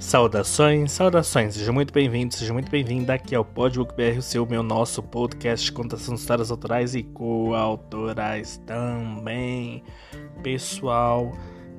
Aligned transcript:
Saudações, 0.00 0.92
saudações, 0.92 1.54
seja 1.54 1.70
muito 1.70 1.92
bem-vindo, 1.92 2.34
seja 2.34 2.54
muito 2.54 2.70
bem-vinda 2.70 3.12
aqui 3.12 3.34
ao 3.34 3.44
Podbook 3.44 3.94
BR, 3.94 4.18
o 4.18 4.22
seu, 4.22 4.46
meu, 4.46 4.62
nosso 4.62 5.02
podcast 5.02 5.66
de 5.66 5.72
contação 5.72 6.14
de 6.14 6.22
histórias 6.22 6.50
autorais 6.50 6.94
e 6.94 7.02
coautorais 7.02 8.56
também. 8.66 9.84
Pessoal, 10.42 11.30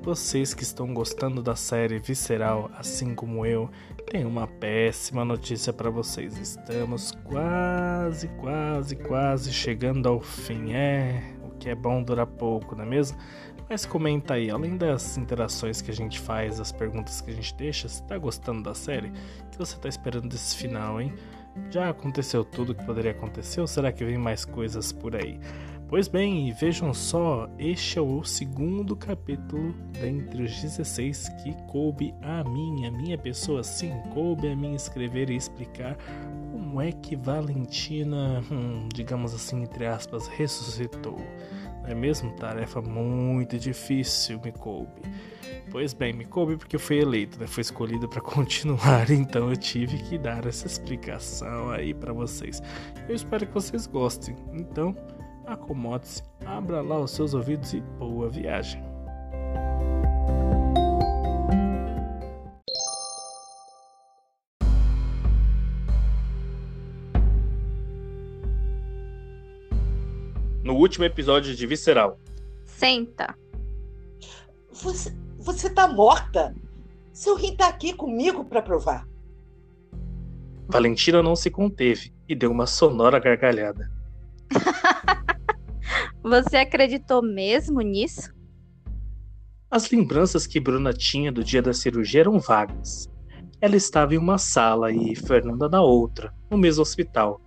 vocês 0.02 0.54
que 0.54 0.62
estão 0.62 0.94
gostando 0.94 1.42
da 1.42 1.56
série 1.56 1.98
Visceral, 1.98 2.70
assim 2.78 3.12
como 3.12 3.44
eu, 3.44 3.68
tenho 4.06 4.28
uma 4.28 4.46
péssima 4.46 5.24
notícia 5.24 5.72
para 5.72 5.90
vocês. 5.90 6.38
Estamos 6.38 7.10
quase, 7.24 8.28
quase, 8.28 8.96
quase 8.96 9.52
chegando 9.52 10.08
ao 10.08 10.20
fim. 10.20 10.72
É, 10.74 11.34
o 11.42 11.50
que 11.58 11.68
é 11.68 11.74
bom 11.74 12.00
dura 12.00 12.24
pouco, 12.24 12.76
não 12.76 12.84
é 12.84 12.86
mesmo? 12.88 13.18
Mas 13.72 13.86
comenta 13.86 14.34
aí, 14.34 14.50
além 14.50 14.76
das 14.76 15.16
interações 15.16 15.80
que 15.80 15.90
a 15.90 15.94
gente 15.94 16.20
faz, 16.20 16.60
as 16.60 16.70
perguntas 16.70 17.22
que 17.22 17.30
a 17.30 17.34
gente 17.34 17.54
deixa, 17.54 17.88
se 17.88 18.02
tá 18.02 18.18
gostando 18.18 18.62
da 18.62 18.74
série, 18.74 19.08
o 19.08 19.50
que 19.50 19.56
você 19.56 19.78
tá 19.78 19.88
esperando 19.88 20.28
desse 20.28 20.58
final, 20.58 21.00
hein? 21.00 21.10
Já 21.70 21.88
aconteceu 21.88 22.44
tudo 22.44 22.74
que 22.74 22.84
poderia 22.84 23.12
acontecer 23.12 23.62
ou 23.62 23.66
será 23.66 23.90
que 23.90 24.04
vem 24.04 24.18
mais 24.18 24.44
coisas 24.44 24.92
por 24.92 25.16
aí? 25.16 25.40
Pois 25.92 26.08
bem, 26.08 26.50
vejam 26.54 26.94
só, 26.94 27.46
este 27.58 27.98
é 27.98 28.00
o 28.00 28.24
segundo 28.24 28.96
capítulo 28.96 29.74
dentre 30.00 30.44
os 30.44 30.62
16 30.62 31.28
que 31.42 31.52
coube 31.70 32.14
a 32.22 32.42
mim, 32.42 32.86
a 32.86 32.90
minha 32.90 33.18
pessoa, 33.18 33.62
sim, 33.62 33.92
coube 34.14 34.48
a 34.48 34.56
mim 34.56 34.74
escrever 34.74 35.28
e 35.28 35.36
explicar 35.36 35.98
como 36.50 36.80
é 36.80 36.92
que 36.92 37.14
Valentina, 37.14 38.42
hum, 38.50 38.88
digamos 38.94 39.34
assim, 39.34 39.64
entre 39.64 39.84
aspas, 39.84 40.28
ressuscitou. 40.28 41.18
Não 41.82 41.90
é 41.90 41.94
mesmo? 41.94 42.32
Tarefa 42.36 42.80
muito 42.80 43.58
difícil, 43.58 44.40
me 44.42 44.50
coube. 44.50 45.02
Pois 45.70 45.92
bem, 45.92 46.14
me 46.14 46.24
coube 46.24 46.56
porque 46.56 46.76
eu 46.76 46.80
fui 46.80 47.00
eleito, 47.00 47.38
né? 47.38 47.46
Foi 47.46 47.60
escolhido 47.60 48.08
para 48.08 48.20
continuar, 48.24 49.10
então 49.10 49.50
eu 49.50 49.56
tive 49.58 49.98
que 49.98 50.16
dar 50.16 50.46
essa 50.46 50.66
explicação 50.66 51.68
aí 51.68 51.92
para 51.92 52.14
vocês. 52.14 52.62
Eu 53.06 53.14
espero 53.14 53.46
que 53.46 53.52
vocês 53.52 53.86
gostem. 53.86 54.34
Então, 54.54 54.96
acomode-se, 55.52 56.22
abra 56.44 56.80
lá 56.80 56.98
os 56.98 57.10
seus 57.10 57.34
ouvidos 57.34 57.72
e 57.72 57.80
boa 57.80 58.28
viagem. 58.28 58.82
No 70.62 70.74
último 70.74 71.04
episódio 71.04 71.54
de 71.54 71.66
Visceral. 71.66 72.18
Senta. 72.64 73.36
Você, 74.72 75.12
você 75.38 75.68
tá 75.68 75.88
morta? 75.88 76.54
Seu 77.12 77.36
rim 77.36 77.56
tá 77.56 77.68
aqui 77.68 77.92
comigo 77.92 78.44
para 78.44 78.62
provar. 78.62 79.06
Valentina 80.68 81.22
não 81.22 81.36
se 81.36 81.50
conteve 81.50 82.14
e 82.28 82.34
deu 82.34 82.50
uma 82.50 82.66
sonora 82.66 83.18
gargalhada. 83.18 83.90
Você 86.22 86.56
acreditou 86.56 87.20
mesmo 87.20 87.80
nisso? 87.80 88.32
As 89.68 89.90
lembranças 89.90 90.46
que 90.46 90.60
Bruna 90.60 90.92
tinha 90.92 91.32
do 91.32 91.42
dia 91.42 91.60
da 91.60 91.72
cirurgia 91.72 92.20
eram 92.20 92.38
vagas. 92.38 93.10
Ela 93.60 93.76
estava 93.76 94.14
em 94.14 94.18
uma 94.18 94.38
sala 94.38 94.92
e 94.92 95.16
Fernanda 95.16 95.68
na 95.68 95.80
outra, 95.80 96.32
no 96.50 96.56
mesmo 96.56 96.82
hospital. 96.82 97.40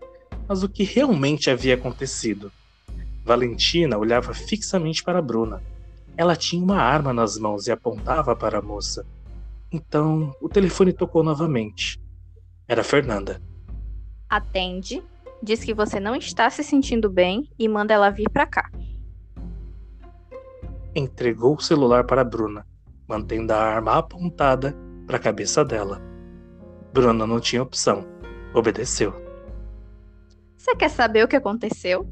Mas 0.47 0.61
o 0.61 0.69
que 0.69 0.83
realmente 0.83 1.49
havia 1.49 1.75
acontecido? 1.75 2.51
Valentina 3.23 3.97
olhava 3.97 4.33
fixamente 4.33 5.03
para 5.03 5.21
Bruna. 5.21 5.63
Ela 6.17 6.35
tinha 6.35 6.63
uma 6.63 6.77
arma 6.77 7.13
nas 7.13 7.37
mãos 7.37 7.67
e 7.67 7.71
apontava 7.71 8.35
para 8.35 8.59
a 8.59 8.61
moça. 8.61 9.05
Então, 9.71 10.35
o 10.41 10.49
telefone 10.49 10.91
tocou 10.91 11.23
novamente. 11.23 11.99
Era 12.67 12.83
Fernanda. 12.83 13.41
Atende 14.29 15.01
diz 15.45 15.63
que 15.63 15.73
você 15.73 15.99
não 15.99 16.15
está 16.15 16.49
se 16.49 16.63
sentindo 16.63 17.09
bem 17.09 17.49
e 17.57 17.69
manda 17.69 17.93
ela 17.93 18.09
vir 18.09 18.29
para 18.29 18.47
cá. 18.47 18.69
Entregou 20.95 21.55
o 21.55 21.61
celular 21.61 22.05
para 22.05 22.23
Bruna, 22.23 22.65
mantendo 23.07 23.53
a 23.53 23.57
arma 23.57 23.97
apontada 23.99 24.75
para 25.05 25.17
a 25.17 25.19
cabeça 25.19 25.63
dela. 25.63 26.01
Bruna 26.91 27.27
não 27.27 27.39
tinha 27.39 27.61
opção. 27.61 28.05
Obedeceu. 28.53 29.13
Você 30.57 30.75
quer 30.75 30.89
saber 30.89 31.23
o 31.23 31.27
que 31.27 31.35
aconteceu? 31.35 32.09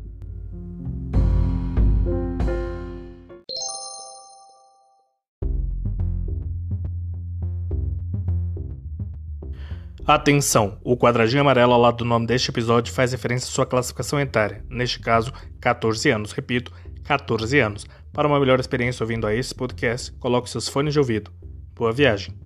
Atenção! 10.14 10.78
O 10.84 10.96
quadradinho 10.96 11.42
amarelo 11.42 11.74
ao 11.74 11.82
lado 11.82 11.98
do 11.98 12.06
nome 12.06 12.28
deste 12.28 12.52
episódio 12.52 12.94
faz 12.94 13.12
referência 13.14 13.48
à 13.48 13.52
sua 13.52 13.66
classificação 13.66 14.20
etária, 14.20 14.64
neste 14.70 15.00
caso, 15.00 15.34
14 15.60 16.08
anos. 16.12 16.34
Repito, 16.34 16.72
14 17.04 17.60
anos. 17.60 17.88
Para 18.14 18.28
uma 18.28 18.40
melhor 18.40 18.60
experiência 18.60 19.04
ouvindo 19.04 19.26
a 19.26 19.34
esse 19.34 19.56
podcast, 19.56 20.12
coloque 20.20 20.52
seus 20.52 20.70
fones 20.70 20.94
de 20.94 21.00
ouvido. 21.00 21.32
Boa 21.74 21.92
viagem! 21.92 22.38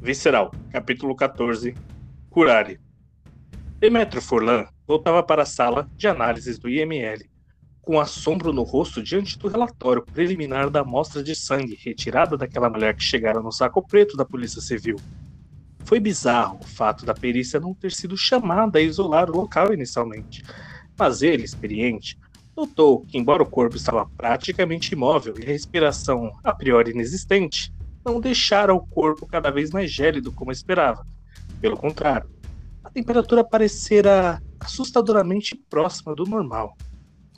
Visceral, 0.00 0.52
capítulo 0.70 1.16
14 1.16 1.74
Curare 2.30 2.78
Demetrio 3.80 4.22
Furlan 4.22 4.68
voltava 4.88 5.22
para 5.22 5.42
a 5.42 5.46
sala 5.46 5.86
de 5.98 6.08
análises 6.08 6.58
do 6.58 6.66
IML, 6.66 7.28
com 7.82 8.00
assombro 8.00 8.54
no 8.54 8.62
rosto 8.62 9.02
diante 9.02 9.38
do 9.38 9.46
relatório 9.46 10.02
preliminar 10.02 10.70
da 10.70 10.80
amostra 10.80 11.22
de 11.22 11.36
sangue 11.36 11.78
retirada 11.78 12.38
daquela 12.38 12.70
mulher 12.70 12.96
que 12.96 13.02
chegara 13.02 13.42
no 13.42 13.52
saco 13.52 13.86
preto 13.86 14.16
da 14.16 14.24
Polícia 14.24 14.62
Civil. 14.62 14.96
Foi 15.84 16.00
bizarro 16.00 16.58
o 16.62 16.66
fato 16.66 17.04
da 17.04 17.12
perícia 17.12 17.60
não 17.60 17.74
ter 17.74 17.92
sido 17.92 18.16
chamada 18.16 18.78
a 18.78 18.82
isolar 18.82 19.30
o 19.30 19.36
local 19.36 19.74
inicialmente, 19.74 20.42
mas 20.98 21.20
ele, 21.20 21.44
experiente, 21.44 22.18
notou 22.56 23.02
que, 23.02 23.18
embora 23.18 23.42
o 23.42 23.46
corpo 23.46 23.76
estava 23.76 24.08
praticamente 24.16 24.94
imóvel 24.94 25.34
e 25.38 25.42
a 25.42 25.46
respiração 25.46 26.32
a 26.42 26.54
priori 26.54 26.92
inexistente, 26.92 27.72
não 28.02 28.20
deixara 28.20 28.72
o 28.72 28.86
corpo 28.86 29.26
cada 29.26 29.50
vez 29.50 29.70
mais 29.70 29.92
gélido 29.92 30.32
como 30.32 30.50
esperava. 30.50 31.06
Pelo 31.60 31.76
contrário, 31.76 32.28
a 32.82 32.90
temperatura 32.90 33.44
parecera 33.44 34.42
assustadoramente 34.60 35.54
próxima 35.68 36.14
do 36.14 36.24
normal, 36.24 36.76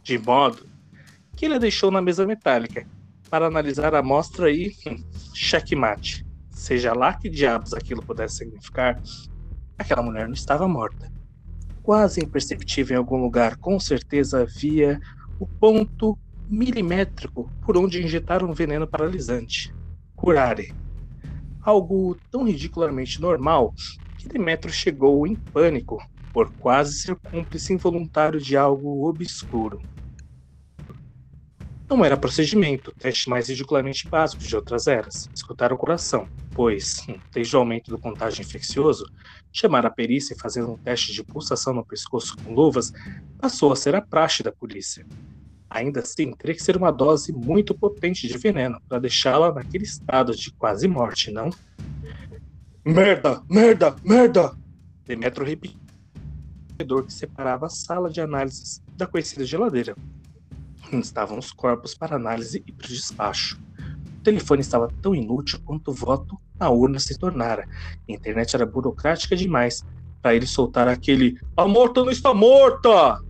de 0.03 0.19
modo 0.19 0.67
que 1.37 1.45
ele 1.45 1.55
a 1.55 1.59
deixou 1.59 1.91
na 1.91 2.03
mesa 2.03 2.27
metálica 2.27 2.87
para 3.31 3.47
analisar 3.47 3.95
a 3.95 4.01
amostra 4.01 4.51
e 4.51 4.75
hum, 4.87 5.03
checkmate. 5.33 6.27
Seja 6.51 6.93
lá 6.93 7.15
que 7.15 7.31
diabos 7.31 7.73
aquilo 7.73 8.03
pudesse 8.03 8.39
significar, 8.39 9.01
aquela 9.79 10.03
mulher 10.03 10.27
não 10.27 10.35
estava 10.35 10.69
morta. 10.69 11.11
Quase 11.83 12.23
imperceptível 12.23 12.97
em 12.97 12.99
algum 12.99 13.17
lugar, 13.17 13.57
com 13.57 13.79
certeza 13.81 14.43
havia 14.43 15.01
o 15.39 15.47
ponto 15.47 16.19
milimétrico 16.49 17.49
por 17.65 17.79
onde 17.79 18.03
injetaram 18.03 18.51
um 18.51 18.53
veneno 18.53 18.87
paralisante. 18.87 19.73
Curare. 20.17 20.75
Algo 21.63 22.19
tão 22.31 22.43
ridiculamente 22.43 23.21
normal 23.21 23.73
que 24.19 24.29
Demetrio 24.29 24.73
chegou 24.73 25.27
em 25.27 25.35
pânico 25.35 25.99
por 26.33 26.51
quase 26.55 26.95
ser 26.95 27.17
cúmplice 27.17 27.73
involuntário 27.73 28.41
de 28.41 28.57
algo 28.57 29.09
obscuro. 29.09 29.81
Não 31.89 32.05
era 32.05 32.17
procedimento, 32.17 32.95
teste 32.97 33.29
mais 33.29 33.49
ridiculamente 33.49 34.09
básico 34.09 34.45
de 34.45 34.55
outras 34.55 34.87
eras, 34.87 35.29
escutar 35.35 35.73
o 35.73 35.77
coração, 35.77 36.29
pois, 36.53 37.05
desde 37.33 37.57
o 37.57 37.59
aumento 37.59 37.91
do 37.91 37.99
contágio 37.99 38.43
infeccioso, 38.43 39.05
chamar 39.53 39.85
a 39.85 39.91
perícia 39.91 40.33
e 40.33 40.39
fazer 40.39 40.63
um 40.63 40.77
teste 40.77 41.13
de 41.13 41.25
pulsação 41.25 41.75
no 41.75 41.85
pescoço 41.85 42.37
com 42.37 42.55
luvas 42.55 42.93
passou 43.41 43.73
a 43.73 43.77
ser 43.77 43.97
a 43.97 44.01
praxe 44.01 44.41
da 44.41 44.53
polícia. 44.53 45.05
Ainda 45.69 45.99
assim, 45.99 46.33
teria 46.33 46.55
que 46.55 46.63
ser 46.63 46.77
uma 46.77 46.93
dose 46.93 47.33
muito 47.33 47.75
potente 47.75 48.29
de 48.29 48.39
veneno 48.39 48.81
para 48.89 49.01
deixá-la 49.01 49.53
naquele 49.53 49.85
estado 49.85 50.33
de 50.33 50.53
quase 50.53 50.87
morte, 50.87 51.33
não? 51.33 51.51
Merda, 52.85 53.43
merda, 53.49 53.97
merda! 54.05 54.57
Demetrio 55.05 55.45
repetiu 55.45 55.90
corredor 56.81 57.05
que 57.05 57.13
separava 57.13 57.67
a 57.67 57.69
sala 57.69 58.09
de 58.09 58.21
análises 58.21 58.83
da 58.97 59.07
conhecida 59.07 59.45
geladeira. 59.45 59.95
Onde 60.93 61.05
estavam 61.05 61.39
os 61.39 61.53
corpos 61.53 61.95
para 61.95 62.17
análise 62.17 62.63
e 62.67 62.73
para 62.73 62.89
despacho. 62.89 63.61
O 64.19 64.23
telefone 64.23 64.63
estava 64.63 64.89
tão 65.03 65.15
inútil 65.15 65.61
quanto 65.65 65.91
o 65.91 65.95
voto 65.95 66.39
na 66.59 66.71
urna 66.71 66.99
se 66.99 67.19
tornara. 67.19 67.69
A 68.09 68.13
internet 68.13 68.55
era 68.57 68.67
burocrática 68.67 69.37
demais 69.37 69.85
para 70.23 70.35
ele 70.35 70.47
soltar 70.47 70.89
aquele 70.89 71.39
A 71.57 71.67
morta 71.67 72.03
não 72.03 72.11
está 72.11 72.33
morta! 72.33 73.23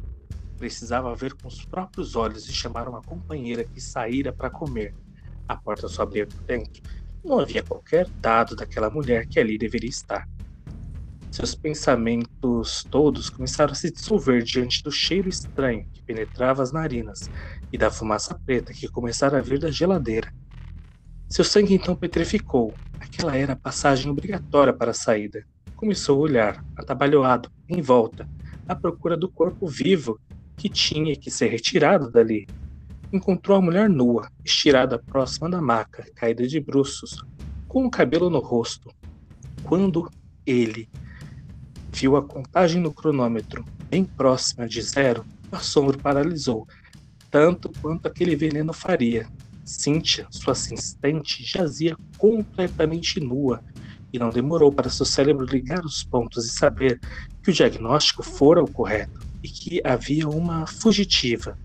Precisava 0.58 1.14
ver 1.14 1.34
com 1.34 1.48
os 1.48 1.64
próprios 1.64 2.14
olhos 2.14 2.48
e 2.48 2.52
chamar 2.52 2.88
uma 2.88 3.02
companheira 3.02 3.64
que 3.64 3.80
saíra 3.80 4.32
para 4.32 4.50
comer. 4.50 4.94
A 5.48 5.56
porta 5.56 5.88
só 5.88 6.02
abria 6.02 6.26
por 6.26 6.40
dentro 6.42 6.82
não 7.22 7.38
havia 7.38 7.62
qualquer 7.62 8.08
dado 8.20 8.56
daquela 8.56 8.88
mulher 8.88 9.26
que 9.26 9.38
ali 9.38 9.58
deveria 9.58 9.90
estar. 9.90 10.26
Seus 11.30 11.54
pensamentos 11.54 12.84
todos 12.90 13.30
começaram 13.30 13.70
a 13.70 13.74
se 13.74 13.92
dissolver 13.92 14.42
diante 14.42 14.82
do 14.82 14.90
cheiro 14.90 15.28
estranho 15.28 15.86
que 15.92 16.02
penetrava 16.02 16.60
as 16.60 16.72
narinas 16.72 17.30
e 17.72 17.78
da 17.78 17.88
fumaça 17.88 18.34
preta 18.44 18.72
que 18.72 18.88
começara 18.88 19.38
a 19.38 19.40
vir 19.40 19.60
da 19.60 19.70
geladeira. 19.70 20.32
Seu 21.28 21.44
sangue 21.44 21.72
então 21.72 21.94
petrificou. 21.94 22.74
Aquela 22.98 23.36
era 23.36 23.52
a 23.52 23.56
passagem 23.56 24.10
obrigatória 24.10 24.72
para 24.72 24.90
a 24.90 24.94
saída. 24.94 25.46
Começou 25.76 26.18
a 26.18 26.20
olhar, 26.20 26.64
atabalhoado, 26.76 27.48
em 27.68 27.80
volta, 27.80 28.28
à 28.66 28.74
procura 28.74 29.16
do 29.16 29.30
corpo 29.30 29.68
vivo 29.68 30.18
que 30.56 30.68
tinha 30.68 31.14
que 31.14 31.30
ser 31.30 31.46
retirado 31.46 32.10
dali. 32.10 32.48
Encontrou 33.12 33.56
a 33.56 33.62
mulher 33.62 33.88
nua, 33.88 34.28
estirada 34.44 34.98
próxima 34.98 35.48
da 35.48 35.62
maca, 35.62 36.04
caída 36.16 36.44
de 36.44 36.58
bruços, 36.58 37.22
com 37.68 37.86
o 37.86 37.90
cabelo 37.90 38.28
no 38.28 38.40
rosto. 38.40 38.90
Quando 39.62 40.10
ele 40.44 40.88
viu 41.92 42.16
a 42.16 42.22
contagem 42.22 42.80
no 42.80 42.92
cronômetro 42.92 43.64
bem 43.90 44.04
próxima 44.04 44.68
de 44.68 44.80
zero, 44.80 45.24
o 45.50 45.56
assombro 45.56 45.98
paralisou, 45.98 46.66
tanto 47.30 47.70
quanto 47.80 48.06
aquele 48.06 48.36
veneno 48.36 48.72
faria. 48.72 49.28
Cynthia, 49.64 50.26
sua 50.30 50.52
assistente, 50.52 51.44
jazia 51.44 51.96
completamente 52.18 53.20
nua, 53.20 53.62
e 54.12 54.18
não 54.18 54.30
demorou 54.30 54.72
para 54.72 54.90
seu 54.90 55.06
cérebro 55.06 55.44
ligar 55.44 55.84
os 55.84 56.02
pontos 56.02 56.44
e 56.44 56.50
saber 56.50 56.98
que 57.42 57.50
o 57.50 57.52
diagnóstico 57.52 58.22
fora 58.22 58.62
o 58.62 58.70
correto 58.70 59.20
e 59.42 59.48
que 59.48 59.80
havia 59.84 60.28
uma 60.28 60.66
fugitiva. 60.66 61.56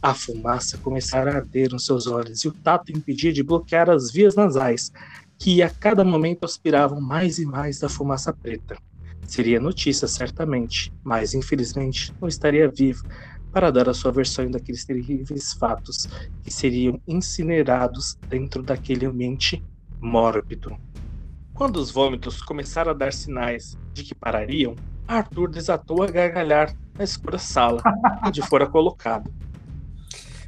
A 0.00 0.14
fumaça 0.14 0.76
começara 0.78 1.32
a 1.32 1.36
arder 1.36 1.70
nos 1.72 1.86
seus 1.86 2.06
olhos 2.06 2.44
e 2.44 2.48
o 2.48 2.52
tato 2.52 2.92
impedia 2.92 3.32
de 3.32 3.42
bloquear 3.42 3.88
as 3.88 4.10
vias 4.10 4.34
nasais, 4.34 4.92
que 5.38 5.62
a 5.62 5.70
cada 5.70 6.04
momento 6.04 6.44
aspiravam 6.44 7.00
mais 7.00 7.38
e 7.38 7.44
mais 7.44 7.78
da 7.78 7.88
fumaça 7.88 8.32
preta. 8.32 8.76
Seria 9.24 9.58
notícia, 9.58 10.06
certamente, 10.06 10.92
mas 11.02 11.34
infelizmente 11.34 12.14
não 12.20 12.28
estaria 12.28 12.68
vivo 12.68 13.04
para 13.52 13.70
dar 13.70 13.88
a 13.88 13.94
sua 13.94 14.10
versão 14.10 14.50
daqueles 14.50 14.84
terríveis 14.84 15.52
fatos 15.52 16.08
que 16.42 16.50
seriam 16.50 17.00
incinerados 17.06 18.18
dentro 18.28 18.62
daquele 18.62 19.06
ambiente 19.06 19.64
mórbido. 20.00 20.76
Quando 21.54 21.76
os 21.76 21.90
vômitos 21.90 22.42
começaram 22.42 22.90
a 22.90 22.94
dar 22.94 23.12
sinais 23.12 23.78
de 23.92 24.02
que 24.02 24.14
parariam, 24.14 24.74
Arthur 25.06 25.48
desatou 25.48 26.02
a 26.02 26.08
gargalhar 26.08 26.74
na 26.98 27.04
escura 27.04 27.38
sala 27.38 27.80
onde 28.26 28.42
fora 28.42 28.66
colocado. 28.66 29.32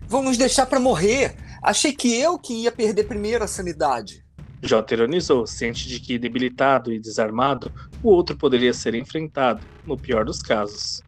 Vamos 0.09 0.37
deixar 0.37 0.67
para 0.67 0.81
morrer. 0.81 1.37
Achei 1.63 1.93
que 1.93 2.13
eu 2.21 2.39
que 2.39 2.55
ia 2.63 2.73
perder 2.73 3.05
primeiro 3.05 3.45
a 3.45 3.49
sanidade. 3.49 4.26
Jota 4.63 4.95
ironizou, 4.95 5.47
ciente 5.47 5.89
de 5.89 6.01
que, 6.01 6.19
debilitado 6.19 6.93
e 6.93 6.99
desarmado, 6.99 7.71
o 8.03 8.09
outro 8.09 8.37
poderia 8.37 8.73
ser 8.73 8.95
enfrentado, 8.95 9.65
no 9.87 9.97
pior 9.97 10.25
dos 10.25 10.41
casos. 10.41 11.03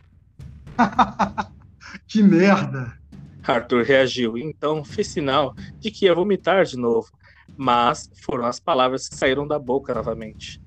que 2.07 2.23
merda! 2.23 2.99
Arthur 3.43 3.83
reagiu 3.83 4.37
e 4.37 4.43
então 4.43 4.85
fez 4.85 5.09
sinal 5.09 5.55
de 5.79 5.91
que 5.91 6.05
ia 6.05 6.15
vomitar 6.15 6.65
de 6.65 6.77
novo, 6.77 7.09
mas 7.57 8.11
foram 8.23 8.45
as 8.45 8.61
palavras 8.61 9.09
que 9.09 9.17
saíram 9.17 9.49
da 9.49 9.59
boca 9.59 9.95
novamente. 9.95 10.61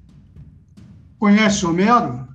Conhece 1.20 1.66
Homero? 1.66 2.28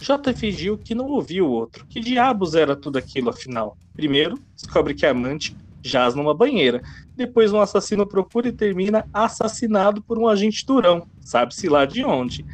Jota 0.00 0.34
fingiu 0.34 0.78
que 0.78 0.94
não 0.94 1.06
ouviu 1.06 1.46
o 1.46 1.50
outro. 1.50 1.86
Que 1.86 2.00
diabos 2.00 2.54
era 2.54 2.74
tudo 2.74 2.98
aquilo, 2.98 3.30
afinal? 3.30 3.76
Primeiro, 3.92 4.38
descobre 4.54 4.94
que 4.94 5.06
a 5.06 5.10
amante 5.10 5.54
jaz 5.84 6.14
numa 6.14 6.34
banheira. 6.34 6.82
Depois, 7.14 7.52
um 7.52 7.60
assassino 7.60 8.06
procura 8.06 8.48
e 8.48 8.52
termina 8.52 9.06
assassinado 9.12 10.02
por 10.02 10.18
um 10.18 10.26
agente 10.26 10.64
durão, 10.66 11.06
sabe-se 11.20 11.68
lá 11.68 11.84
de 11.84 12.04
onde. 12.04 12.44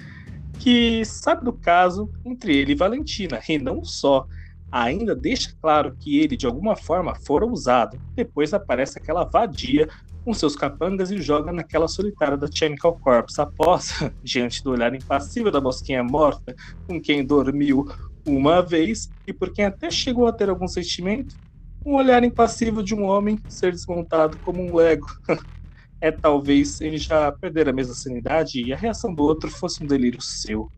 Que 0.59 1.05
sabe 1.05 1.45
do 1.45 1.53
caso 1.53 2.11
entre 2.25 2.57
ele 2.57 2.73
e 2.73 2.75
Valentina, 2.75 3.41
e 3.49 3.59
não 3.59 3.85
só. 3.85 4.27
Ainda 4.73 5.17
deixa 5.17 5.53
claro 5.61 5.97
que 5.99 6.19
ele, 6.19 6.37
de 6.37 6.47
alguma 6.47 6.77
forma, 6.77 7.15
fora 7.15 7.47
usado. 7.47 8.01
Depois 8.15 8.53
aparece 8.53 8.99
aquela 8.99 9.25
vadia 9.25 9.89
com 10.25 10.35
seus 10.35 10.55
capangas 10.55 11.11
e 11.11 11.21
joga 11.21 11.51
naquela 11.51 11.89
solitária 11.89 12.37
da 12.37 12.49
Chemical 12.53 12.99
Corps. 12.99 13.39
Após, 13.39 13.99
diante 14.23 14.63
do 14.63 14.71
olhar 14.71 14.95
impassível 14.95 15.51
da 15.51 15.61
mosquinha 15.61 16.05
morta, 16.05 16.55
com 16.87 17.01
quem 17.01 17.25
dormiu 17.25 17.89
uma 18.27 18.63
vez 18.63 19.11
e 19.27 19.33
por 19.33 19.53
quem 19.53 19.65
até 19.65 19.91
chegou 19.91 20.27
a 20.27 20.33
ter 20.33 20.49
algum 20.49 20.69
sentimento, 20.69 21.35
um 21.85 21.95
olhar 21.95 22.23
impassível 22.25 22.83
de 22.83 22.95
um 22.95 23.05
homem 23.05 23.39
ser 23.49 23.73
desmontado 23.73 24.39
como 24.41 24.63
um 24.63 24.75
Lego. 24.75 25.07
é 26.01 26.11
talvez 26.11 26.81
ele 26.81 26.99
já 26.99 27.31
perder 27.33 27.69
a 27.69 27.73
mesma 27.73 27.95
sanidade 27.95 28.63
e 28.63 28.73
a 28.73 28.77
reação 28.77 29.15
do 29.15 29.23
outro 29.23 29.51
fosse 29.51 29.83
um 29.83 29.87
delírio 29.87 30.21
seu. 30.21 30.71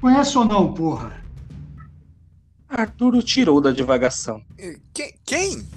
Conhece 0.00 0.36
ou 0.36 0.44
não, 0.44 0.72
porra? 0.72 1.24
Arturo 2.68 3.22
tirou 3.22 3.60
da 3.60 3.70
divagação. 3.70 4.42
Quem? 4.92 5.14
quem? 5.24 5.68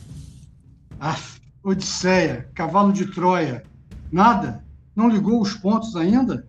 Ah, 0.99 1.19
Odisseia, 1.63 2.49
cavalo 2.53 2.91
de 2.91 3.05
Troia. 3.05 3.63
Nada? 4.11 4.65
Não 4.95 5.07
ligou 5.07 5.41
os 5.41 5.53
pontos 5.53 5.95
ainda? 5.95 6.45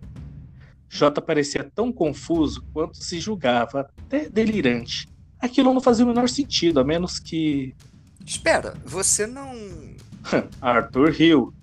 J 0.89 1.21
parecia 1.21 1.63
tão 1.73 1.91
confuso 1.91 2.65
quanto 2.73 2.97
se 2.97 3.19
julgava, 3.19 3.89
até 3.97 4.29
delirante. 4.29 5.07
Aquilo 5.41 5.73
não 5.73 5.81
fazia 5.81 6.05
o 6.05 6.07
menor 6.07 6.29
sentido, 6.29 6.79
a 6.79 6.83
menos 6.83 7.17
que. 7.17 7.73
Espera, 8.25 8.75
você 8.85 9.25
não. 9.25 9.51
Arthur 10.61 11.11
riu, 11.11 11.53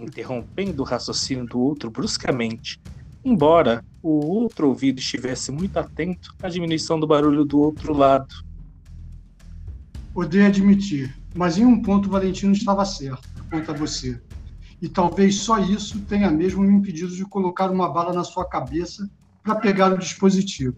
interrompendo 0.00 0.82
o 0.82 0.84
raciocínio 0.84 1.46
do 1.46 1.60
outro 1.60 1.90
bruscamente. 1.90 2.80
Embora 3.24 3.84
o 4.02 4.24
outro 4.26 4.68
ouvido 4.68 4.98
estivesse 4.98 5.52
muito 5.52 5.76
atento 5.78 6.34
à 6.42 6.48
diminuição 6.48 6.98
do 6.98 7.06
barulho 7.06 7.44
do 7.44 7.60
outro 7.60 7.92
lado. 7.92 8.34
Odeio 10.14 10.46
admitir, 10.46 11.16
mas 11.34 11.58
em 11.58 11.64
um 11.64 11.80
ponto 11.80 12.10
Valentino 12.10 12.52
estava 12.52 12.84
certo 12.84 13.28
quanto 13.50 13.70
a 13.70 13.74
você. 13.74 14.20
E 14.80 14.88
talvez 14.88 15.36
só 15.36 15.58
isso 15.58 16.00
tenha 16.02 16.30
mesmo 16.30 16.62
me 16.62 16.72
impedido 16.72 17.14
de 17.14 17.24
colocar 17.24 17.70
uma 17.70 17.92
bala 17.92 18.12
na 18.12 18.24
sua 18.24 18.48
cabeça 18.48 19.08
para 19.42 19.56
pegar 19.56 19.92
o 19.92 19.98
dispositivo. 19.98 20.76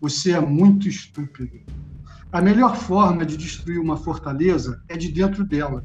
Você 0.00 0.32
é 0.32 0.40
muito 0.40 0.88
estúpido. 0.88 1.60
A 2.32 2.40
melhor 2.40 2.74
forma 2.76 3.26
de 3.26 3.36
destruir 3.36 3.78
uma 3.78 3.94
fortaleza 3.94 4.82
é 4.88 4.96
de 4.96 5.12
dentro 5.12 5.44
dela. 5.44 5.84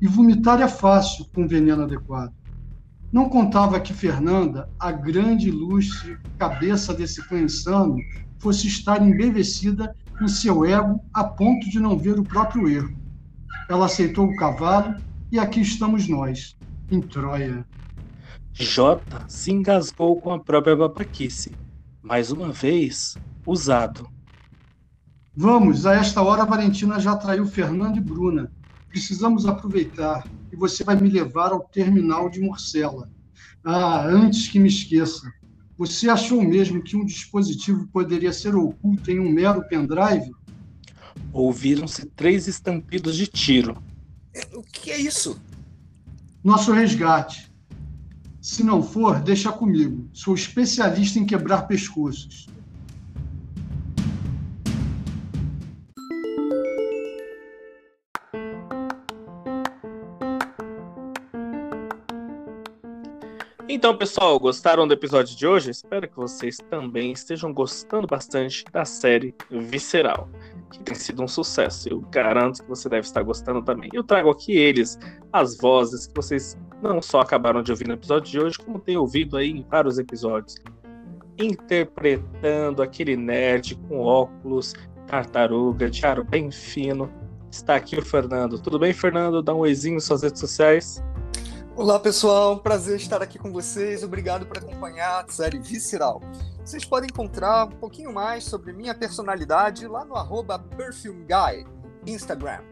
E 0.00 0.06
vomitar 0.06 0.62
é 0.62 0.68
fácil 0.68 1.26
com 1.34 1.48
veneno 1.48 1.82
adequado. 1.82 2.32
Não 3.12 3.28
contava 3.28 3.80
que 3.80 3.92
Fernanda, 3.92 4.70
a 4.78 4.92
grande 4.92 5.48
ilustre 5.48 6.16
cabeça 6.38 6.94
desse 6.94 7.26
clã 7.26 7.40
insano, 7.40 7.96
fosse 8.38 8.68
estar 8.68 9.02
embevecida 9.02 9.92
em 10.22 10.28
seu 10.28 10.64
ego 10.64 11.00
a 11.12 11.24
ponto 11.24 11.68
de 11.68 11.80
não 11.80 11.98
ver 11.98 12.16
o 12.16 12.24
próprio 12.24 12.68
erro. 12.68 12.96
Ela 13.68 13.86
aceitou 13.86 14.26
o 14.26 14.36
cavalo 14.36 14.94
e 15.32 15.38
aqui 15.38 15.60
estamos 15.60 16.06
nós, 16.06 16.56
em 16.92 17.00
Troia. 17.00 17.66
Jota 18.52 19.24
se 19.26 19.50
engasgou 19.50 20.20
com 20.20 20.32
a 20.32 20.38
própria 20.38 20.76
babaquice. 20.76 21.52
Mais 22.00 22.30
uma 22.30 22.52
vez, 22.52 23.16
usado. 23.44 24.08
Vamos, 25.40 25.86
a 25.86 25.94
esta 25.94 26.20
hora 26.20 26.42
a 26.42 26.44
Valentina 26.44 26.98
já 26.98 27.14
traiu 27.14 27.46
Fernando 27.46 27.96
e 27.96 28.00
Bruna. 28.00 28.50
Precisamos 28.88 29.46
aproveitar 29.46 30.26
e 30.52 30.56
você 30.56 30.82
vai 30.82 30.96
me 30.96 31.08
levar 31.08 31.52
ao 31.52 31.60
terminal 31.60 32.28
de 32.28 32.40
Morcela. 32.40 33.08
Ah, 33.62 34.04
antes 34.04 34.48
que 34.48 34.58
me 34.58 34.66
esqueça, 34.66 35.32
você 35.76 36.10
achou 36.10 36.42
mesmo 36.42 36.82
que 36.82 36.96
um 36.96 37.04
dispositivo 37.04 37.86
poderia 37.92 38.32
ser 38.32 38.56
oculto 38.56 39.12
em 39.12 39.20
um 39.20 39.30
mero 39.30 39.62
pendrive? 39.68 40.32
Ouviram-se 41.32 42.04
três 42.06 42.48
estampidos 42.48 43.16
de 43.16 43.28
tiro. 43.28 43.80
O 44.52 44.64
que 44.64 44.90
é 44.90 44.98
isso? 44.98 45.40
Nosso 46.42 46.72
resgate. 46.72 47.48
Se 48.42 48.64
não 48.64 48.82
for, 48.82 49.20
deixa 49.20 49.52
comigo. 49.52 50.08
Sou 50.12 50.34
especialista 50.34 51.16
em 51.16 51.24
quebrar 51.24 51.68
pescoços. 51.68 52.48
Então, 63.78 63.96
pessoal, 63.96 64.40
gostaram 64.40 64.88
do 64.88 64.92
episódio 64.92 65.36
de 65.36 65.46
hoje? 65.46 65.70
Espero 65.70 66.08
que 66.08 66.16
vocês 66.16 66.56
também 66.68 67.12
estejam 67.12 67.54
gostando 67.54 68.08
bastante 68.08 68.64
da 68.72 68.84
série 68.84 69.32
Visceral, 69.48 70.28
que 70.72 70.80
tem 70.80 70.96
sido 70.96 71.22
um 71.22 71.28
sucesso. 71.28 71.88
Eu 71.88 72.00
garanto 72.00 72.60
que 72.60 72.68
você 72.68 72.88
deve 72.88 73.06
estar 73.06 73.22
gostando 73.22 73.62
também. 73.62 73.88
Eu 73.92 74.02
trago 74.02 74.30
aqui 74.30 74.50
eles, 74.50 74.98
as 75.32 75.56
vozes 75.58 76.08
que 76.08 76.14
vocês 76.16 76.58
não 76.82 77.00
só 77.00 77.20
acabaram 77.20 77.62
de 77.62 77.70
ouvir 77.70 77.86
no 77.86 77.94
episódio 77.94 78.28
de 78.28 78.40
hoje, 78.40 78.58
como 78.58 78.80
têm 78.80 78.96
ouvido 78.96 79.36
aí 79.36 79.48
em 79.48 79.62
vários 79.70 79.96
episódios. 79.96 80.56
Interpretando 81.38 82.82
aquele 82.82 83.14
nerd 83.16 83.76
com 83.88 84.00
óculos, 84.00 84.74
tartaruga, 85.06 85.88
de 85.88 86.04
aro 86.04 86.24
bem 86.24 86.50
fino. 86.50 87.08
Está 87.48 87.76
aqui 87.76 87.96
o 87.96 88.02
Fernando. 88.02 88.58
Tudo 88.58 88.76
bem, 88.76 88.92
Fernando? 88.92 89.40
Dá 89.40 89.54
um 89.54 89.58
oizinho 89.58 89.94
nas 89.94 90.04
suas 90.04 90.24
redes 90.24 90.40
sociais. 90.40 91.00
Olá, 91.78 91.96
pessoal. 91.96 92.58
Prazer 92.58 92.96
estar 92.96 93.22
aqui 93.22 93.38
com 93.38 93.52
vocês. 93.52 94.02
Obrigado 94.02 94.44
por 94.44 94.58
acompanhar 94.58 95.24
a 95.24 95.28
série 95.28 95.60
Visceral. 95.60 96.20
Vocês 96.64 96.84
podem 96.84 97.08
encontrar 97.08 97.68
um 97.68 97.76
pouquinho 97.76 98.12
mais 98.12 98.42
sobre 98.42 98.72
minha 98.72 98.92
personalidade 98.92 99.86
lá 99.86 100.04
no 100.04 100.16
arroba 100.16 100.58
PerfumeGuy, 100.58 101.64
Instagram. 102.04 102.62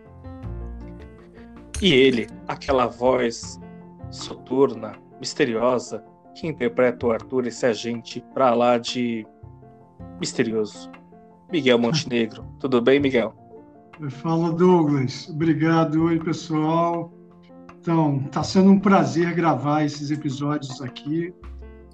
E 1.81 1.95
ele, 1.95 2.27
aquela 2.49 2.89
voz 2.89 3.61
soturna, 4.11 4.97
misteriosa, 5.21 6.05
que 6.35 6.49
interpreta 6.49 7.07
o 7.07 7.13
Arthur, 7.13 7.47
esse 7.47 7.65
agente 7.65 8.25
pra 8.35 8.55
lá 8.55 8.77
de 8.77 9.25
misterioso. 10.19 10.91
Miguel 11.53 11.79
Montenegro. 11.79 12.45
Tudo 12.59 12.83
bem, 12.83 12.99
Miguel? 12.99 13.33
Fala, 14.11 14.51
Douglas. 14.51 15.29
Obrigado, 15.29 16.07
oi, 16.07 16.19
pessoal. 16.19 17.16
Então, 17.87 18.21
está 18.27 18.43
sendo 18.43 18.73
um 18.73 18.81
prazer 18.81 19.33
gravar 19.33 19.85
esses 19.85 20.11
episódios 20.11 20.83
aqui. 20.83 21.33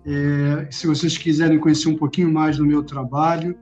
É, 0.07 0.67
se 0.71 0.87
vocês 0.87 1.19
quiserem 1.19 1.59
conhecer 1.59 1.91
um 1.91 1.99
pouquinho 1.99 2.33
mais 2.33 2.57
do 2.57 2.65
meu 2.65 2.83
trabalho, 2.83 3.55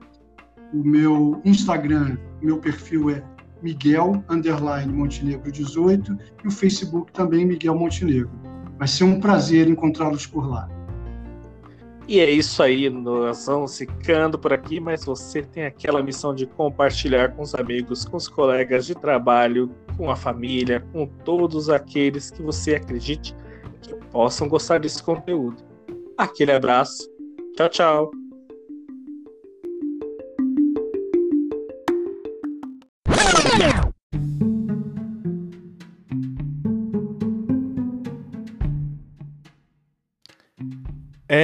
o 0.73 0.77
meu 0.77 1.41
Instagram, 1.43 2.17
meu 2.41 2.57
perfil 2.57 3.09
é 3.09 3.21
Miguel 3.61 4.23
Underline 4.29 4.93
Montenegro 4.93 5.51
18 5.51 6.17
e 6.45 6.47
o 6.47 6.51
Facebook 6.51 7.11
também 7.11 7.45
Miguel 7.45 7.75
Montenegro. 7.75 8.31
Vai 8.79 8.87
ser 8.87 9.03
um 9.03 9.19
prazer 9.19 9.67
encontrá-los 9.67 10.25
por 10.25 10.47
lá. 10.47 10.69
E 12.07 12.19
é 12.19 12.29
isso 12.29 12.61
aí, 12.61 12.89
nós 12.89 13.45
vamos 13.45 13.77
ficando 13.77 14.37
por 14.37 14.51
aqui, 14.51 14.79
mas 14.79 15.05
você 15.05 15.41
tem 15.43 15.65
aquela 15.65 16.01
missão 16.01 16.33
de 16.33 16.45
compartilhar 16.45 17.35
com 17.35 17.43
os 17.43 17.55
amigos, 17.55 18.05
com 18.05 18.17
os 18.17 18.27
colegas 18.27 18.85
de 18.85 18.95
trabalho, 18.95 19.71
com 19.95 20.09
a 20.09 20.15
família, 20.15 20.83
com 20.91 21.05
todos 21.05 21.69
aqueles 21.69 22.31
que 22.31 22.41
você 22.41 22.75
acredite 22.75 23.35
que 23.81 23.93
possam 24.11 24.49
gostar 24.49 24.79
desse 24.79 25.01
conteúdo. 25.01 25.63
Aquele 26.17 26.51
abraço. 26.51 27.09
Tchau, 27.55 27.69
tchau. 27.69 28.20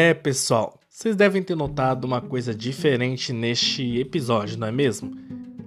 É, 0.07 0.13
pessoal, 0.13 0.79
vocês 0.87 1.17
devem 1.17 1.43
ter 1.43 1.53
notado 1.53 2.05
uma 2.05 2.21
coisa 2.21 2.55
diferente 2.55 3.33
neste 3.33 3.99
episódio, 3.99 4.57
não 4.57 4.65
é 4.65 4.71
mesmo? 4.71 5.13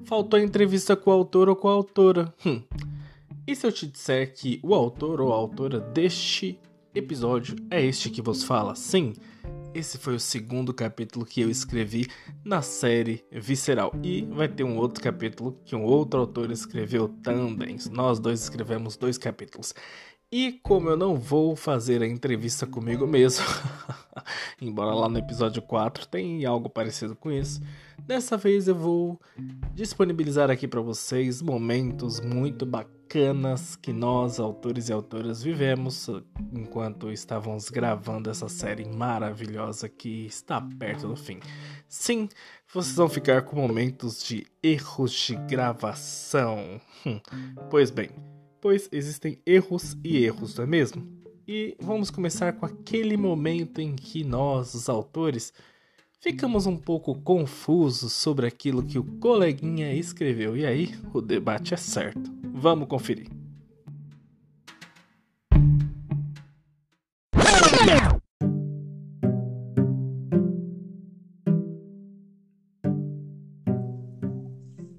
Faltou 0.07 0.41
a 0.41 0.43
entrevista 0.43 0.97
com 0.97 1.11
o 1.11 1.13
autor 1.13 1.51
ou 1.51 1.55
com 1.55 1.69
a 1.69 1.73
autora. 1.73 2.33
Hum. 2.47 2.63
E 3.47 3.55
se 3.55 3.67
eu 3.67 3.71
te 3.71 3.87
disser 3.87 4.33
que 4.33 4.59
o 4.63 4.75
autor 4.75 5.21
ou 5.21 5.31
a 5.31 5.37
autora 5.37 5.79
deste 5.79 6.59
episódio 6.95 7.55
é 7.71 7.85
este 7.85 8.09
que 8.09 8.23
vos 8.23 8.43
fala? 8.43 8.75
Sim, 8.75 9.13
esse 9.75 9.99
foi 9.99 10.15
o 10.15 10.19
segundo 10.19 10.73
capítulo 10.73 11.27
que 11.27 11.43
eu 11.43 11.51
escrevi 11.51 12.07
na 12.43 12.63
série 12.63 13.23
Visceral. 13.31 13.93
E 14.03 14.23
vai 14.23 14.49
ter 14.49 14.65
um 14.65 14.79
outro 14.79 15.05
capítulo 15.05 15.55
que 15.67 15.77
um 15.77 15.85
outro 15.85 16.19
autor 16.19 16.51
escreveu 16.51 17.09
também. 17.23 17.77
Nós 17.91 18.19
dois 18.19 18.41
escrevemos 18.41 18.97
dois 18.97 19.19
capítulos. 19.19 19.75
E 20.33 20.61
como 20.63 20.89
eu 20.89 20.97
não 20.97 21.17
vou 21.17 21.57
fazer 21.57 22.03
a 22.03 22.07
entrevista 22.07 22.65
comigo 22.65 23.05
mesmo, 23.05 23.45
embora 24.61 24.95
lá 24.95 25.09
no 25.09 25.19
episódio 25.19 25.63
4 25.63 26.07
tenha 26.07 26.49
algo 26.49 26.69
parecido 26.69 27.17
com 27.17 27.31
isso, 27.31 27.61
dessa 27.99 28.37
vez 28.37 28.69
eu 28.69 28.75
vou 28.75 29.21
disponibilizar 29.75 30.51
aqui 30.51 30.69
para 30.69 30.81
vocês 30.81 31.41
momentos 31.43 32.21
muito 32.21 32.67
bacanas 32.67 33.77
que 33.77 33.93
nós, 33.93 34.39
autores 34.39 34.89
e 34.89 34.93
autoras, 34.93 35.43
vivemos 35.43 36.09
enquanto 36.53 37.11
estávamos 37.11 37.69
gravando 37.71 38.31
essa 38.31 38.49
série 38.49 38.87
maravilhosa 38.87 39.89
que 39.89 40.27
está 40.27 40.61
perto 40.61 41.09
do 41.09 41.17
fim. 41.17 41.41
Sim, 41.89 42.29
vocês 42.73 42.97
vão 42.97 43.09
ficar 43.09 43.43
com 43.43 43.57
momentos 43.57 44.23
de 44.23 44.47
erros 44.63 45.13
de 45.13 45.37
gravação. 45.37 46.81
Hum, 47.07 47.19
pois 47.71 47.91
bem 47.91 48.11
pois 48.61 48.89
existem 48.93 49.39
erros 49.47 49.97
e 50.05 50.23
erros, 50.23 50.57
não 50.57 50.65
é 50.65 50.67
mesmo? 50.67 51.20
E 51.53 51.77
vamos 51.81 52.13
começar 52.13 52.53
com 52.53 52.65
aquele 52.65 53.17
momento 53.17 53.81
em 53.81 53.97
que 53.97 54.23
nós, 54.23 54.73
os 54.73 54.89
autores, 54.89 55.53
ficamos 56.21 56.65
um 56.65 56.77
pouco 56.77 57.13
confusos 57.23 58.13
sobre 58.13 58.47
aquilo 58.47 58.85
que 58.85 59.01
o 59.01 59.19
coleguinha 59.19 59.93
escreveu. 59.93 60.57
E 60.57 60.65
aí, 60.65 60.95
o 61.13 61.21
debate 61.21 61.75
é 61.75 61.77
certo. 61.77 62.31
Vamos 62.55 62.87
conferir. 62.87 63.27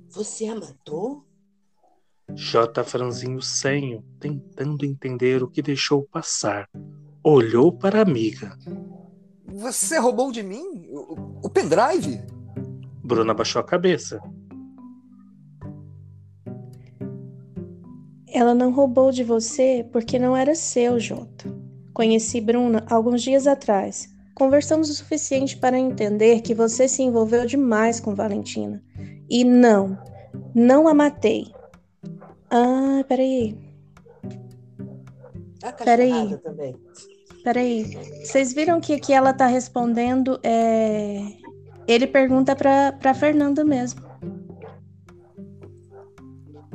Você 0.10 0.48
a 0.48 0.56
matou? 0.56 1.31
J 2.42 2.84
franzinho 2.84 3.38
o 3.38 3.42
senho, 3.42 4.04
tentando 4.20 4.84
entender 4.84 5.44
o 5.44 5.48
que 5.48 5.62
deixou 5.62 6.02
passar. 6.12 6.68
Olhou 7.24 7.72
para 7.72 8.00
a 8.00 8.02
amiga. 8.02 8.58
Você 9.46 10.00
roubou 10.00 10.32
de 10.32 10.42
mim 10.42 10.88
o, 10.90 11.40
o 11.44 11.50
pendrive? 11.52 12.20
Bruna 13.04 13.36
baixou 13.36 13.60
a 13.60 13.64
cabeça. 13.64 14.20
Ela 18.28 18.56
não 18.56 18.72
roubou 18.72 19.12
de 19.12 19.24
você 19.24 19.88
porque 19.92 20.18
não 20.18 20.36
era 20.36 20.56
seu, 20.56 21.00
Jota. 21.00 21.48
Conheci 21.94 22.42
Bruna 22.42 22.84
alguns 22.90 23.22
dias 23.22 23.46
atrás. 23.46 24.10
Conversamos 24.34 24.90
o 24.90 24.96
suficiente 24.96 25.56
para 25.58 25.78
entender 25.78 26.42
que 26.42 26.56
você 26.56 26.88
se 26.88 27.04
envolveu 27.04 27.46
demais 27.46 28.00
com 28.00 28.16
Valentina. 28.16 28.84
E 29.30 29.44
não, 29.44 29.96
não 30.56 30.88
a 30.88 30.94
matei. 30.94 31.46
Ah, 32.52 33.04
peraí. 33.08 33.58
A 35.64 35.72
Peraí. 35.72 36.38
também. 36.40 36.76
Peraí. 37.44 37.86
Vocês 38.26 38.52
viram 38.54 38.82
que 38.82 38.94
aqui 38.94 39.14
ela 39.14 39.32
tá 39.34 39.46
respondendo. 39.48 40.40
É... 40.44 41.22
Ele 41.88 42.08
pergunta 42.08 42.56
pra, 42.56 42.92
pra 42.94 43.14
Fernanda 43.14 43.64
mesmo. 43.64 44.02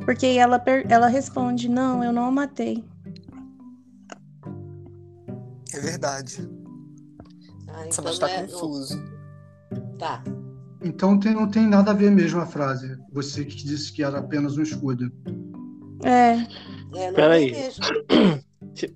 Porque 0.05 0.25
ela, 0.25 0.57
per- 0.57 0.85
ela 0.89 1.07
responde: 1.07 1.69
Não, 1.69 2.03
eu 2.03 2.11
não 2.13 2.25
a 2.25 2.31
matei. 2.31 2.83
É 5.73 5.79
verdade. 5.79 6.49
Ah, 7.69 7.85
então 7.85 8.03
mas 8.03 8.17
tá 8.19 8.29
é- 8.29 8.47
confuso. 8.47 9.03
Tá. 9.99 10.23
Então 10.81 11.19
tem- 11.19 11.33
não 11.33 11.49
tem 11.49 11.67
nada 11.67 11.91
a 11.91 11.93
ver 11.93 12.09
mesmo 12.11 12.39
a 12.39 12.45
frase. 12.45 12.97
Você 13.11 13.43
que 13.43 13.55
disse 13.65 13.91
que 13.91 14.01
era 14.03 14.19
apenas 14.19 14.57
um 14.57 14.61
escudo. 14.63 15.11
É. 16.03 16.47
É, 16.95 17.11
Peraí. 17.11 17.51
tem 17.51 17.61
mesmo. 17.63 17.85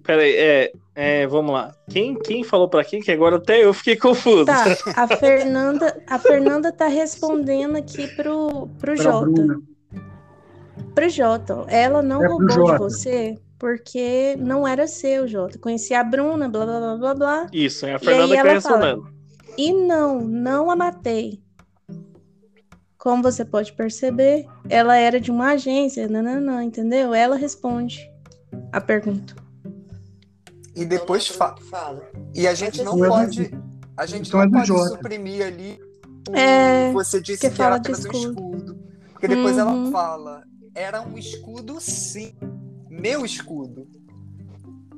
Pera 0.04 0.22
aí, 0.22 0.36
é, 0.36 0.72
é, 0.96 1.28
vamos 1.28 1.54
lá. 1.54 1.74
Quem, 1.90 2.16
quem 2.20 2.44
falou 2.44 2.70
pra 2.70 2.84
quem? 2.84 3.02
Que 3.02 3.12
agora 3.12 3.38
até 3.38 3.64
eu 3.64 3.74
fiquei 3.74 3.96
confuso. 3.96 4.46
Tá, 4.46 4.66
a 4.96 5.08
Fernanda, 5.08 6.04
a 6.08 6.20
Fernanda 6.20 6.72
tá 6.72 6.88
respondendo 6.88 7.76
aqui 7.78 8.08
pro, 8.16 8.68
pro 8.80 8.96
Pra 8.96 8.96
Jota. 8.96 9.26
Bruna. 9.32 9.62
Pro 10.94 11.10
Jota. 11.10 11.66
Ela 11.68 12.02
não 12.02 12.24
É 12.24 12.28
roubou 12.28 12.72
de 12.72 12.78
você 12.78 13.38
porque 13.58 14.36
não 14.40 14.68
era 14.68 14.88
seu, 14.88 15.28
Jota. 15.28 15.58
Conheci 15.60 15.94
a 15.94 16.04
Bruna, 16.04 16.50
blá 16.50 16.66
blá 16.66 16.80
blá 16.80 16.98
blá 16.98 17.16
blá. 17.16 17.48
Isso, 17.54 17.86
é 17.86 17.94
a 17.94 17.96
E 17.96 18.00
Fernanda 18.00 18.34
aí 18.34 18.40
que 18.40 18.44
tá 18.44 18.50
ela 18.50 18.62
fala, 18.62 18.86
respondendo. 18.86 19.14
E 19.58 19.74
não, 19.74 20.22
não 20.22 20.72
a 20.72 20.76
matei. 20.76 21.41
Como 23.02 23.24
você 23.24 23.44
pode 23.44 23.74
perceber, 23.74 24.46
ela 24.70 24.96
era 24.96 25.20
de 25.20 25.32
uma 25.32 25.54
agência, 25.54 26.08
nananã, 26.08 26.64
entendeu? 26.64 27.16
Ela 27.16 27.36
responde 27.36 28.00
a 28.72 28.80
pergunta. 28.80 29.34
E 30.76 30.86
depois 30.86 31.26
Então, 31.26 31.38
fa... 31.38 31.56
é 31.58 31.64
fala. 31.64 32.12
E 32.36 32.48
a 32.48 32.54
gente 32.54 32.84
não 32.84 33.04
é 33.04 33.08
pode. 33.08 33.52
A 33.98 34.06
gente 34.06 34.28
então 34.28 34.40
é 34.40 34.46
não 34.46 34.52
pode 34.52 34.68
Jota. 34.68 34.90
suprimir 34.90 35.44
ali 35.44 35.80
o 36.30 36.36
É, 36.36 36.92
você 36.94 37.20
disse 37.20 37.42
que 37.50 37.56
que, 37.56 37.60
era 37.62 37.72
fala 37.72 37.80
de 37.80 37.92
apenas 37.92 38.06
um 38.06 38.12
escudo. 38.20 38.56
escudo. 38.58 38.80
Porque 39.14 39.28
depois 39.28 39.58
ela 39.58 39.74
Uhum. 39.74 39.92
fala, 39.92 40.44
era 40.76 41.02
um 41.02 41.18
escudo 41.18 41.78
sim. 41.82 42.36
Meu 42.88 43.26
escudo. 43.26 43.88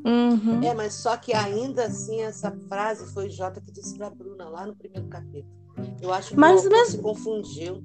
Uhum. 0.05 0.61
É, 0.61 0.73
mas 0.73 0.95
só 0.95 1.15
que 1.15 1.33
ainda 1.33 1.85
assim 1.85 2.21
essa 2.21 2.51
frase 2.67 3.13
foi 3.13 3.27
o 3.27 3.31
Jota 3.31 3.61
que 3.61 3.71
disse 3.71 3.97
pra 3.97 4.09
Bruna 4.09 4.49
lá 4.49 4.65
no 4.67 4.75
primeiro 4.75 5.07
capítulo. 5.07 5.62
Eu 6.01 6.13
acho 6.13 6.29
que 6.31 6.37
Mas- 6.39 6.67
mas- 6.69 6.89
se 6.89 6.97
confundiu. 6.99 7.83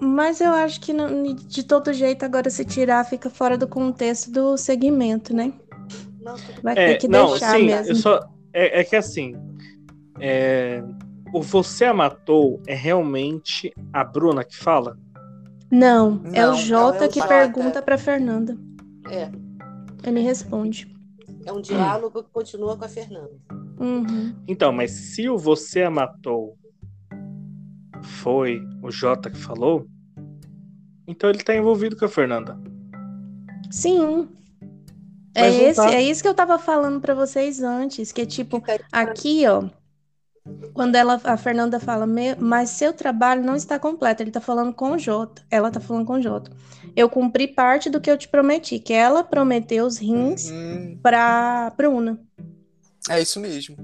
Mas 0.00 0.40
eu 0.40 0.52
acho 0.52 0.80
que 0.80 0.92
não- 0.92 1.34
de 1.34 1.62
todo 1.64 1.92
jeito, 1.92 2.24
agora 2.24 2.48
se 2.50 2.64
tirar, 2.64 3.04
fica 3.04 3.28
fora 3.28 3.58
do 3.58 3.66
contexto 3.66 4.30
do 4.30 4.56
segmento, 4.56 5.34
né? 5.34 5.52
Vai 6.62 6.74
É, 6.74 6.86
ter 6.92 6.98
que 6.98 7.08
não, 7.08 7.30
deixar 7.30 7.56
sim, 7.56 7.66
mesmo. 7.66 7.92
eu 7.92 7.96
só. 7.96 8.28
É, 8.52 8.80
é 8.80 8.84
que 8.84 8.94
assim. 8.96 9.34
é, 10.20 10.82
o 11.32 11.40
você 11.40 11.84
a 11.84 11.94
matou 11.94 12.60
é 12.66 12.74
realmente 12.74 13.72
a 13.92 14.04
Bruna 14.04 14.44
que 14.44 14.56
fala? 14.56 14.98
Não, 15.70 16.20
é 16.32 16.42
Não, 16.42 16.52
o 16.52 16.56
Jota 16.56 17.04
é 17.04 17.08
o 17.08 17.10
que 17.10 17.20
Jota. 17.20 17.28
pergunta 17.28 17.82
pra 17.82 17.96
Fernanda. 17.98 18.56
É, 19.10 19.30
Ele 20.04 20.20
responde. 20.20 20.92
É 21.44 21.52
um 21.52 21.60
diálogo 21.60 22.22
que 22.22 22.30
continua 22.30 22.76
com 22.76 22.84
a 22.84 22.88
Fernanda. 22.88 23.32
Uhum. 23.80 24.34
Então, 24.46 24.70
mas 24.72 24.90
se 24.92 25.28
o 25.28 25.36
você 25.38 25.82
a 25.82 25.90
matou 25.90 26.56
foi 28.02 28.60
o 28.82 28.90
Jota 28.90 29.30
que 29.30 29.38
falou, 29.38 29.86
então 31.06 31.30
ele 31.30 31.42
tá 31.42 31.54
envolvido 31.54 31.96
com 31.96 32.04
a 32.04 32.08
Fernanda. 32.08 32.58
Sim. 33.70 34.28
É, 35.34 35.42
Mas 35.42 35.60
esse, 35.60 35.76
tá. 35.76 35.92
é 35.94 36.02
isso 36.02 36.22
que 36.22 36.28
eu 36.28 36.34
tava 36.34 36.58
falando 36.58 37.00
pra 37.00 37.14
vocês 37.14 37.62
antes, 37.62 38.10
que 38.10 38.22
é 38.22 38.26
tipo, 38.26 38.62
aqui, 38.90 39.46
ó, 39.46 39.68
quando 40.72 40.96
ela, 40.96 41.20
a 41.22 41.36
Fernanda 41.36 41.78
fala, 41.78 42.06
"Meu- 42.06 42.36
mas 42.40 42.70
seu 42.70 42.92
trabalho 42.92 43.44
não 43.44 43.54
está 43.54 43.78
completo, 43.78 44.22
ele 44.22 44.30
tá 44.30 44.40
falando 44.40 44.72
com 44.72 44.92
o 44.92 44.98
Jota, 44.98 45.42
ela 45.50 45.70
tá 45.70 45.78
falando 45.78 46.06
com 46.06 46.14
o 46.14 46.22
Jota. 46.22 46.50
Eu 46.96 47.08
cumpri 47.08 47.46
parte 47.46 47.88
do 47.90 48.00
que 48.00 48.10
eu 48.10 48.16
te 48.18 48.26
prometi, 48.28 48.78
que 48.78 48.92
ela 48.92 49.22
prometeu 49.22 49.84
os 49.86 49.98
rins 49.98 50.50
Hum, 50.50 50.98
pra 51.02 51.72
Bruna. 51.76 52.18
é 53.10 53.20
isso 53.20 53.38
mesmo. 53.38 53.76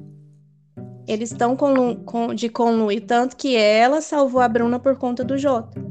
Eles 1.06 1.32
estão 1.32 1.54
conlu- 1.56 1.96
com- 2.04 2.34
de 2.34 2.48
conluir, 2.48 3.04
tanto 3.06 3.36
que 3.36 3.56
ela 3.56 4.00
salvou 4.00 4.40
a 4.40 4.48
Bruna 4.48 4.78
por 4.78 4.96
conta 4.96 5.22
do 5.24 5.36
Jota. 5.36 5.82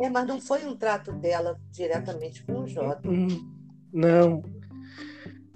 É, 0.00 0.10
mas 0.10 0.26
não 0.26 0.40
foi 0.40 0.64
um 0.66 0.74
trato 0.76 1.12
dela 1.12 1.56
diretamente 1.70 2.42
com 2.44 2.60
o 2.62 2.66
Jota. 2.68 3.08
Hum, 3.08 3.28
Não. 3.92 4.42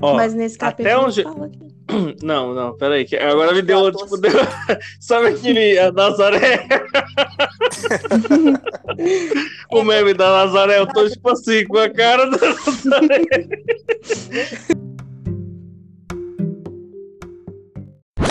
Ó, 0.00 0.14
Mas 0.14 0.34
nesse 0.34 0.56
até 0.60 0.84
capítulo 0.84 1.06
onde- 1.06 1.22
fala 1.22 1.48
que... 1.48 1.58
não, 2.22 2.52
não, 2.54 2.76
peraí. 2.76 3.04
que 3.06 3.16
Agora 3.16 3.54
me 3.54 3.62
deu, 3.62 3.90
tipo, 3.90 4.16
deu... 4.18 4.30
Sabe 5.00 5.28
aquele 5.28 5.78
a 5.78 5.90
Nazaré? 5.90 6.66
o 9.72 9.82
meme 9.82 10.12
da 10.14 10.44
Nazaré, 10.44 10.78
eu 10.80 10.86
tô 10.86 11.08
tipo 11.08 11.30
assim, 11.30 11.64
com 11.66 11.78
a 11.78 11.88
cara 11.88 12.28
da 12.30 12.36
Nazaré. 12.36 13.24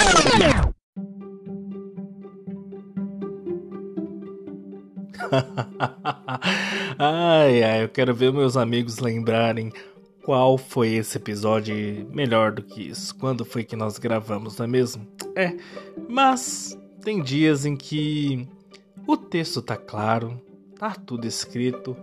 ai, 6.99 7.63
ai, 7.63 7.83
eu 7.83 7.89
quero 7.89 8.13
ver 8.13 8.31
meus 8.31 8.55
amigos 8.55 8.99
lembrarem 8.99 9.71
qual 10.23 10.57
foi 10.57 10.93
esse 10.93 11.17
episódio 11.17 12.07
melhor 12.11 12.51
do 12.51 12.63
que 12.63 12.89
isso. 12.89 13.15
Quando 13.15 13.45
foi 13.45 13.63
que 13.63 13.75
nós 13.75 13.97
gravamos, 13.97 14.57
não 14.57 14.65
é 14.65 14.67
mesmo? 14.67 15.07
É, 15.35 15.55
mas 16.07 16.77
tem 17.03 17.21
dias 17.21 17.65
em 17.65 17.75
que 17.75 18.47
o 19.05 19.15
texto 19.15 19.61
tá 19.61 19.77
claro, 19.77 20.41
tá 20.79 20.95
tudo 20.95 21.27
escrito, 21.27 21.95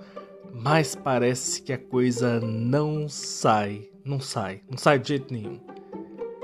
mas 0.53 0.95
parece 0.95 1.63
que 1.63 1.73
a 1.73 1.79
coisa 1.79 2.41
não 2.41 3.09
sai, 3.09 3.89
não 4.05 4.21
sai, 4.21 4.61
não 4.71 4.79
sai 4.79 4.99
de 4.99 5.09
jeito 5.09 5.33
nenhum. 5.33 5.59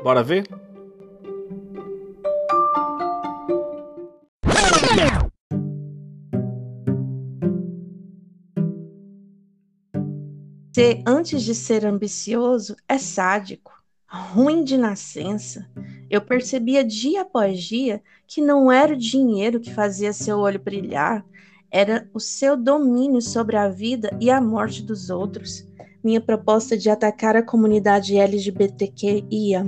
Bora 0.03 0.23
ver? 0.23 0.47
Ser, 10.79 11.03
antes 11.05 11.43
de 11.43 11.57
ser 11.57 11.85
ambicioso, 11.85 12.77
é 12.89 12.99
sádico, 12.99 13.73
ruim 14.07 14.63
de 14.63 14.79
nascença. 14.79 15.69
Eu 16.09 16.21
percebia 16.21 16.85
dia 16.85 17.23
após 17.23 17.65
dia 17.65 18.01
que 18.29 18.41
não 18.41 18.71
era 18.71 18.93
o 18.93 18.97
dinheiro 18.97 19.59
que 19.59 19.75
fazia 19.75 20.13
seu 20.13 20.39
olho 20.39 20.61
brilhar, 20.61 21.27
era 21.69 22.09
o 22.15 22.21
seu 22.21 22.57
domínio 22.57 23.21
sobre 23.21 23.57
a 23.57 23.69
vida 23.69 24.17
e 24.21 24.31
a 24.31 24.41
morte 24.41 24.81
dos 24.81 25.11
outros. 25.11 25.67
Minha 26.01 26.21
proposta 26.21 26.79
de 26.79 26.89
atacar 26.89 27.35
a 27.35 27.43
comunidade 27.43 28.17
LGBTQIA+, 28.17 29.65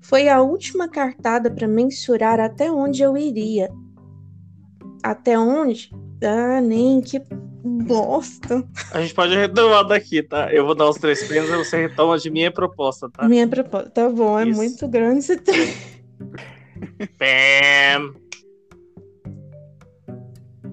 foi 0.00 0.28
a 0.28 0.42
última 0.42 0.88
cartada 0.88 1.48
para 1.52 1.68
mensurar 1.68 2.40
até 2.40 2.68
onde 2.68 3.00
eu 3.00 3.16
iria. 3.16 3.70
Até 5.04 5.38
onde? 5.38 5.92
Ah, 6.20 6.60
nem 6.60 7.00
que 7.00 7.22
bosta. 7.62 8.66
A 8.92 9.00
gente 9.00 9.14
pode 9.14 9.34
retomar 9.36 9.86
daqui, 9.86 10.22
tá? 10.22 10.52
Eu 10.52 10.64
vou 10.64 10.74
dar 10.74 10.88
os 10.88 10.96
três 10.96 11.26
pênis 11.26 11.50
e 11.50 11.56
você 11.56 11.88
retoma 11.88 12.18
de 12.18 12.30
minha 12.30 12.50
proposta, 12.50 13.08
tá? 13.10 13.28
Minha 13.28 13.46
proposta. 13.46 13.90
Tá 13.90 14.08
bom, 14.08 14.38
é 14.38 14.48
Isso. 14.48 14.56
muito 14.56 14.88
grande 14.88 15.18
esse 15.20 15.36
trem. 15.36 15.74
Pam. 17.18 18.14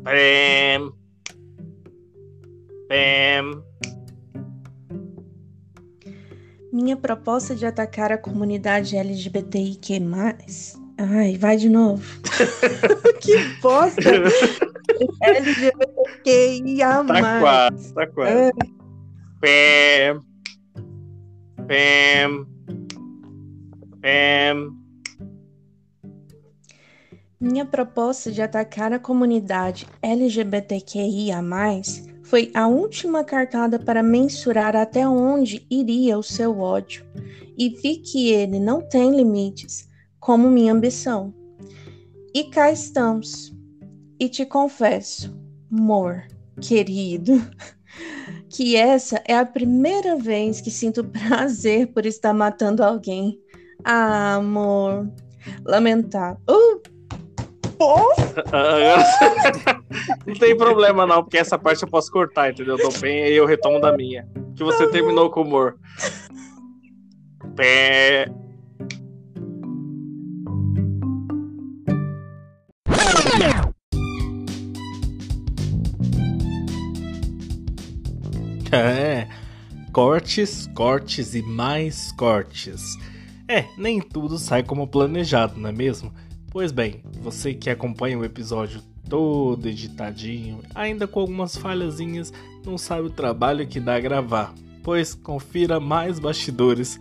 Pam. 0.03 0.93
Pam. 2.87 3.63
Minha 6.71 6.95
proposta 6.95 7.55
de 7.55 7.65
atacar 7.65 8.11
a 8.11 8.17
comunidade 8.17 8.95
LGBTIQ+. 8.95 9.99
Ai, 10.97 11.37
vai 11.37 11.57
de 11.57 11.69
novo. 11.69 12.03
que 13.21 13.37
bosta! 13.61 14.01
LGBTQIA+. 15.21 17.03
Tá 17.03 17.39
quase, 17.39 17.93
tá 17.93 18.07
quase. 18.07 18.51
Pam. 19.41 20.25
Pam. 21.67 22.47
Pam. 24.01 24.77
Minha 27.39 27.65
proposta 27.65 28.31
de 28.31 28.41
atacar 28.41 28.91
a 28.91 28.97
comunidade 28.97 29.85
LGBTQIA+, 30.01 31.39
foi 32.23 32.51
a 32.53 32.67
última 32.67 33.23
cartada 33.23 33.77
para 33.77 34.01
mensurar 34.01 34.75
até 34.75 35.07
onde 35.07 35.65
iria 35.69 36.17
o 36.17 36.23
seu 36.23 36.59
ódio, 36.59 37.05
e 37.57 37.69
vi 37.69 37.97
que 37.97 38.31
ele 38.31 38.59
não 38.59 38.81
tem 38.81 39.15
limites, 39.15 39.87
como 40.19 40.49
minha 40.49 40.73
ambição. 40.73 41.31
E 42.33 42.45
cá 42.45 42.71
estamos. 42.71 43.55
E 44.19 44.27
te 44.29 44.45
confesso, 44.45 45.35
amor, 45.71 46.23
querido, 46.61 47.33
que 48.49 48.75
essa 48.75 49.21
é 49.27 49.35
a 49.37 49.45
primeira 49.45 50.15
vez 50.15 50.59
que 50.61 50.71
sinto 50.71 51.03
prazer 51.27 51.87
por 51.87 52.05
estar 52.05 52.33
matando 52.33 52.83
alguém. 52.83 53.39
Ah, 53.83 54.35
amor, 54.35 55.07
lamentável. 55.65 56.37
Uh, 56.49 56.81
Poxa! 57.77 58.43
Agora- 58.47 59.83
não 60.25 60.33
tem 60.33 60.57
problema 60.57 61.05
não, 61.05 61.21
porque 61.23 61.37
essa 61.37 61.59
parte 61.59 61.83
eu 61.83 61.87
posso 61.87 62.11
cortar, 62.11 62.49
entendeu? 62.49 62.75
Eu 62.75 62.89
dou 62.89 62.99
bem 62.99 63.27
e 63.27 63.35
eu 63.35 63.45
retomo 63.45 63.79
da 63.79 63.95
minha. 63.95 64.27
Que 64.55 64.63
você 64.63 64.89
terminou 64.89 65.29
com 65.29 65.41
humor. 65.41 65.77
Pé. 67.55 68.25
É, 78.71 79.27
cortes, 79.91 80.67
cortes 80.73 81.33
e 81.33 81.41
mais 81.41 82.11
cortes. 82.11 82.97
É, 83.47 83.65
nem 83.77 84.01
tudo 84.01 84.37
sai 84.37 84.61
como 84.61 84.87
planejado, 84.87 85.59
não 85.59 85.69
é 85.69 85.71
mesmo? 85.71 86.11
Pois 86.51 86.71
bem, 86.71 87.01
você 87.21 87.53
que 87.53 87.69
acompanha 87.69 88.17
o 88.17 88.25
episódio 88.25 88.81
todo 89.09 89.67
editadinho, 89.67 90.59
ainda 90.75 91.07
com 91.07 91.21
algumas 91.21 91.55
falhazinhas, 91.55 92.33
não 92.65 92.77
sabe 92.77 93.07
o 93.07 93.09
trabalho 93.09 93.65
que 93.65 93.79
dá 93.79 93.99
gravar. 93.99 94.53
Pois 94.83 95.13
confira 95.13 95.79
mais 95.79 96.19
bastidores, 96.19 96.99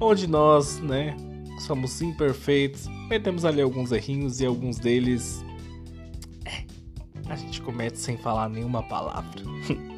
onde 0.00 0.26
nós, 0.26 0.78
né, 0.80 1.16
somos 1.60 2.00
imperfeitos, 2.02 2.86
metemos 3.08 3.44
ali 3.44 3.60
alguns 3.60 3.92
errinhos 3.92 4.40
e 4.40 4.46
alguns 4.46 4.78
deles. 4.78 5.44
É, 6.44 6.64
a 7.30 7.36
gente 7.36 7.62
comete 7.62 7.98
sem 7.98 8.16
falar 8.16 8.48
nenhuma 8.48 8.82
palavra. 8.82 9.42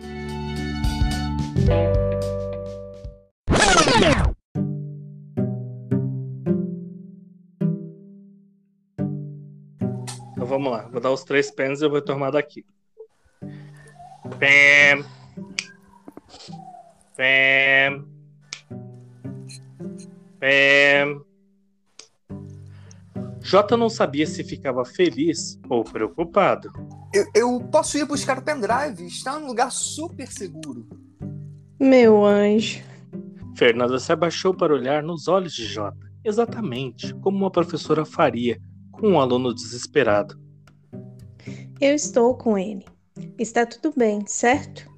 Então 10.33 10.47
vamos 10.47 10.71
lá, 10.71 10.83
vou 10.89 11.01
dar 11.01 11.11
os 11.11 11.25
três 11.25 11.51
pens 11.51 11.81
e 11.81 11.85
eu 11.85 11.91
vou 11.91 12.01
tomar 12.01 12.31
daqui. 12.31 12.65
Pam. 14.39 15.05
Pam. 17.17 18.07
Pam. 20.39 21.25
Jota 23.41 23.77
não 23.77 23.89
sabia 23.89 24.27
se 24.27 24.45
ficava 24.45 24.85
feliz 24.85 25.59
ou 25.69 25.83
preocupado. 25.83 26.71
Eu, 27.13 27.25
eu 27.35 27.61
posso 27.73 27.97
ir 27.97 28.05
buscar 28.05 28.39
o 28.39 28.43
pendrive, 28.43 29.07
está 29.07 29.39
num 29.39 29.47
lugar 29.47 29.73
super 29.73 30.29
seguro. 30.29 30.87
Meu 31.81 32.25
anjo. 32.25 32.83
Fernanda 33.57 34.01
se 34.01 34.13
abaixou 34.13 34.53
para 34.53 34.75
olhar 34.75 35.01
nos 35.03 35.29
olhos 35.29 35.53
de 35.53 35.65
Jota, 35.65 36.11
exatamente 36.25 37.15
como 37.15 37.39
uma 37.39 37.51
professora 37.53 38.05
faria 38.05 38.59
com 38.91 39.11
um 39.11 39.21
aluno 39.21 39.55
desesperado. 39.55 40.37
Eu 41.81 41.95
estou 41.95 42.37
com 42.37 42.59
ele. 42.59 42.85
Está 43.39 43.65
tudo 43.65 43.95
bem, 43.97 44.25
certo? 44.27 44.91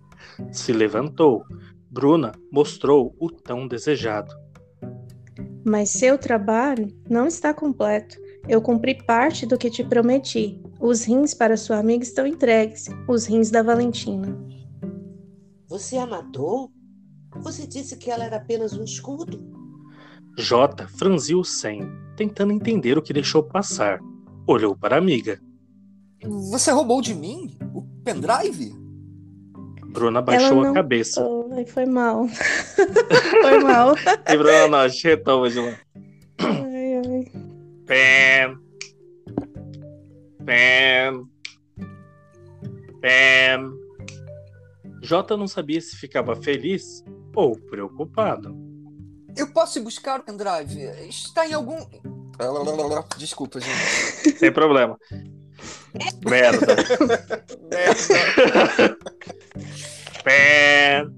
Se 0.50 0.72
levantou, 0.72 1.44
Bruna 1.90 2.32
mostrou 2.50 3.14
o 3.20 3.30
tão 3.30 3.68
desejado. 3.68 4.34
Mas 5.64 5.90
seu 5.90 6.16
trabalho 6.16 6.88
não 7.08 7.26
está 7.26 7.52
completo. 7.52 8.16
Eu 8.48 8.62
cumpri 8.62 8.94
parte 9.04 9.44
do 9.44 9.58
que 9.58 9.70
te 9.70 9.84
prometi. 9.84 10.58
Os 10.80 11.04
rins 11.04 11.34
para 11.34 11.58
sua 11.58 11.76
amiga 11.76 12.02
estão 12.02 12.26
entregues. 12.26 12.86
Os 13.06 13.26
rins 13.26 13.50
da 13.50 13.62
Valentina. 13.62 14.34
Você 15.70 15.96
a 15.98 16.04
matou? 16.04 16.72
Você 17.36 17.64
disse 17.64 17.96
que 17.96 18.10
ela 18.10 18.24
era 18.24 18.38
apenas 18.38 18.72
um 18.72 18.82
escudo? 18.82 19.38
Jota 20.36 20.88
franziu 20.88 21.38
o 21.38 21.44
senho, 21.44 21.88
tentando 22.16 22.52
entender 22.52 22.98
o 22.98 23.02
que 23.02 23.12
deixou 23.12 23.40
passar. 23.40 24.00
Olhou 24.48 24.76
para 24.76 24.96
a 24.96 24.98
amiga. 24.98 25.40
Você 26.50 26.72
roubou 26.72 27.00
de 27.00 27.14
mim 27.14 27.56
o 27.72 27.82
pendrive? 28.04 28.74
Bruna 29.92 30.20
baixou 30.20 30.60
não- 30.62 30.72
a 30.72 30.74
cabeça. 30.74 31.24
Ai, 31.52 31.64
foi 31.64 31.86
mal. 31.86 32.26
foi 33.40 33.58
mal. 33.60 33.94
E 34.28 34.36
Bruna, 34.36 34.66
não, 34.68 34.88
retoma 35.04 35.48
de 35.50 35.60
lá. 35.60 35.78
Ai, 36.40 36.96
ai. 36.96 37.32
Pam. 37.86 38.60
Pam. 40.44 41.28
Pam. 43.00 43.79
Jota 45.02 45.36
não 45.36 45.48
sabia 45.48 45.80
se 45.80 45.96
ficava 45.96 46.36
feliz 46.36 47.02
ou 47.34 47.56
preocupado. 47.56 48.54
Eu 49.36 49.52
posso 49.52 49.78
ir 49.78 49.82
buscar 49.82 50.20
o 50.20 50.22
pendrive? 50.22 50.82
Está 51.08 51.46
em 51.46 51.54
algum. 51.54 51.78
Desculpa, 53.16 53.60
gente. 53.60 54.38
Sem 54.38 54.52
problema. 54.52 54.98
Merda. 56.28 56.76
Merda. 57.70 58.96
Pam. 60.24 61.14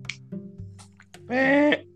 Pam. 1.27 1.92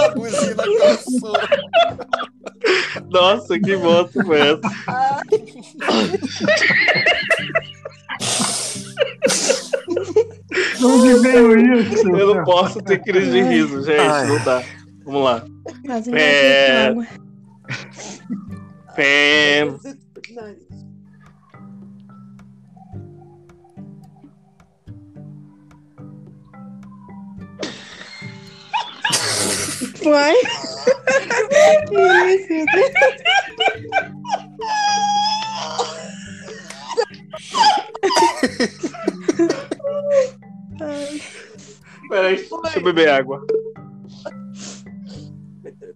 A 0.00 0.08
buzina 0.10 0.64
cansou. 0.78 1.36
Nossa, 3.10 3.58
que 3.58 3.76
bosta 3.76 4.24
foi 4.24 4.40
essa? 4.40 4.60
De 10.78 10.84
onde 10.84 11.20
veio 11.20 11.82
isso? 11.82 12.08
Eu 12.08 12.34
não 12.34 12.44
posso 12.44 12.80
ter 12.82 13.02
crise 13.02 13.30
de 13.30 13.42
riso, 13.42 13.82
gente. 13.82 14.00
Ai. 14.00 14.26
Não 14.26 14.44
dá. 14.44 14.62
Vamos 15.04 15.24
lá. 15.24 15.44
Quase 15.84 16.10
É. 16.14 16.94
Pam. 30.04 30.10
Vai. 30.10 30.34
Isso. 32.34 32.64
Peraí, 42.08 42.36
deixa 42.36 42.78
eu 42.78 42.82
beber 42.82 43.08
água. 43.08 43.44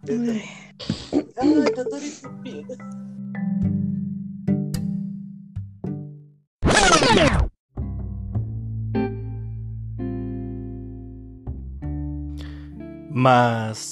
ai. 0.09 1.71
Tô 1.75 1.85
toda 1.85 2.05
entupida. 2.05 2.77
Mas 13.11 13.88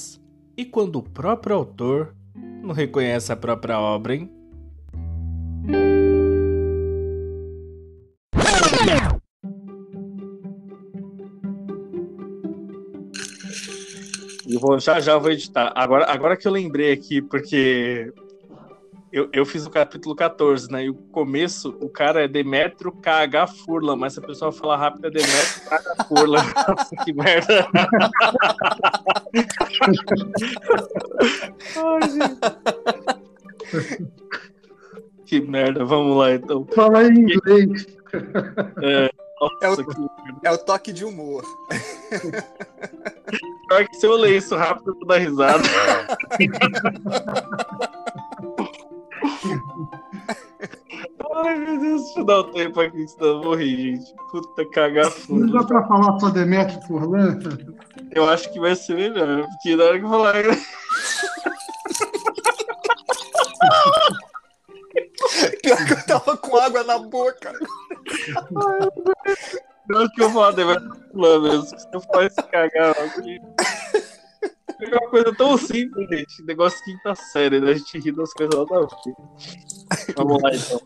e 0.56 0.64
quando 0.64 0.96
o 0.96 1.02
próprio 1.02 1.54
autor 1.54 2.14
não 2.62 2.72
reconhece 2.72 3.30
a 3.30 3.36
própria 3.36 3.78
obra, 3.78 4.14
hein? 4.14 4.30
Eu 14.48 14.60
vou, 14.60 14.78
já 14.78 15.00
já 15.00 15.18
vou 15.18 15.30
editar. 15.30 15.72
Agora, 15.74 16.10
agora 16.10 16.36
que 16.36 16.48
eu 16.48 16.52
lembrei 16.52 16.92
aqui, 16.92 17.20
porque 17.20 18.12
eu, 19.12 19.28
eu 19.32 19.44
fiz 19.44 19.66
o 19.66 19.70
capítulo 19.70 20.14
14, 20.14 20.70
né? 20.70 20.84
E 20.84 20.90
o 20.90 20.94
começo, 20.94 21.76
o 21.80 21.88
cara 21.88 22.24
é 22.24 22.28
Demetrio 22.28 22.92
KH 22.92 23.52
Furla, 23.64 23.96
mas 23.96 24.14
se 24.14 24.20
a 24.20 24.22
pessoa 24.22 24.52
falar 24.52 24.76
rápido 24.76 25.08
é 25.08 25.10
Demetrio 25.10 25.68
KH 25.68 26.06
Furla. 26.08 26.38
Nossa, 26.68 26.96
que 27.04 27.12
merda. 27.12 27.68
Que 35.26 35.40
merda, 35.40 35.84
vamos 35.84 36.16
lá 36.16 36.34
então. 36.34 36.66
Fala 36.74 37.04
em 37.04 37.18
inglês. 37.18 37.86
Nossa, 39.40 39.56
É 39.60 39.70
o-. 39.70 39.76
É 40.44 40.50
o 40.52 40.58
toque 40.58 40.92
de 40.92 41.04
humor. 41.04 41.44
Pior 43.68 43.86
que 43.88 43.96
se 43.96 44.06
eu 44.06 44.16
ler 44.16 44.36
isso 44.36 44.54
rápido, 44.56 44.92
eu 44.92 44.94
vou 44.94 45.06
dar 45.06 45.18
risada. 45.18 45.62
Ai, 51.44 51.54
meu 51.58 51.78
Deus, 51.80 52.02
deixa 52.04 52.20
eu 52.20 52.24
dar 52.24 52.40
um 52.40 52.52
tempo 52.52 52.80
aqui, 52.80 53.06
senão 53.08 53.26
eu 53.28 53.42
vou 53.42 53.54
rir, 53.54 53.76
gente. 53.96 54.14
Puta 54.30 54.62
Não 54.62 54.70
cagafuda. 54.70 55.52
dá 55.52 55.64
pra 55.64 55.86
falar 55.86 56.18
só 56.18 56.30
Demetrio 56.30 56.80
Furlan? 56.86 57.38
Eu 58.12 58.28
acho 58.28 58.50
que 58.52 58.58
vai 58.60 58.74
ser 58.74 58.94
melhor, 58.94 59.46
porque 59.46 59.76
na 59.76 59.84
hora 59.84 59.98
que 59.98 60.04
eu 60.04 60.08
falar. 60.08 60.34
Pior 65.62 65.84
que 65.86 65.92
eu 65.92 66.06
tava 66.06 66.36
com 66.36 66.56
água 66.56 66.84
na 66.84 66.98
boca. 66.98 67.52
Na 69.88 69.98
hora 69.98 70.08
que 70.14 70.22
eu 70.22 70.30
falar, 70.30 70.52
deve 70.52 70.72
lá 71.14 71.38
mesmo. 71.40 71.64
Se 71.66 71.86
eu 71.92 72.00
for 72.00 72.24
esse 72.24 72.42
cagar, 72.44 72.96
assim. 72.98 73.38
É 74.80 74.88
uma 74.88 75.08
coisa 75.10 75.34
tão 75.34 75.56
simples, 75.56 76.08
gente. 76.08 76.42
Negócio 76.44 76.84
quinta 76.84 77.14
série, 77.14 77.60
né? 77.60 77.70
A 77.70 77.74
gente 77.74 77.98
ri 77.98 78.12
das 78.12 78.32
coisas 78.32 78.54
lá 78.54 78.64
da. 78.64 78.86
Vamos 80.16 80.42
lá, 80.42 80.50
então. 80.54 80.80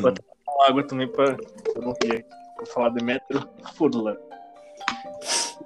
Vou 0.00 0.10
até 0.10 0.22
tomar 0.22 0.68
água 0.68 0.86
também 0.86 1.08
pra 1.08 1.36
eu 1.74 1.82
não 1.82 1.94
rir 2.02 2.16
aqui. 2.18 2.24
Vou 2.56 2.66
falar 2.66 2.90
Demetrio 2.90 3.48
Furlan. 3.74 4.16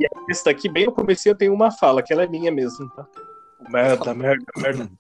E 0.01 0.07
esse 0.31 0.45
daqui, 0.45 0.69
bem 0.69 0.87
no 0.87 0.93
começo, 0.93 1.29
eu 1.29 1.35
tenho 1.35 1.53
uma 1.53 1.71
fala, 1.71 2.03
que 2.03 2.13
ela 2.13 2.25
é 2.25 2.27
minha 2.29 2.51
mesmo, 2.53 2.89
tá? 2.91 3.07
Merda, 3.69 4.15
merda, 4.15 4.45
merda. 4.57 4.91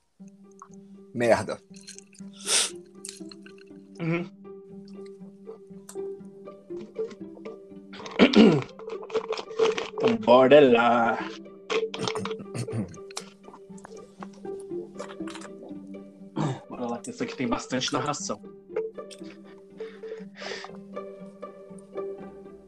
Merda. 1.15 1.59
Uhum. 4.01 4.31
Então, 9.95 10.17
bora 10.25 10.61
lá. 10.61 11.19
Essa 17.09 17.25
aqui 17.25 17.35
tem 17.37 17.49
bastante 17.49 17.93
narração. 17.93 18.41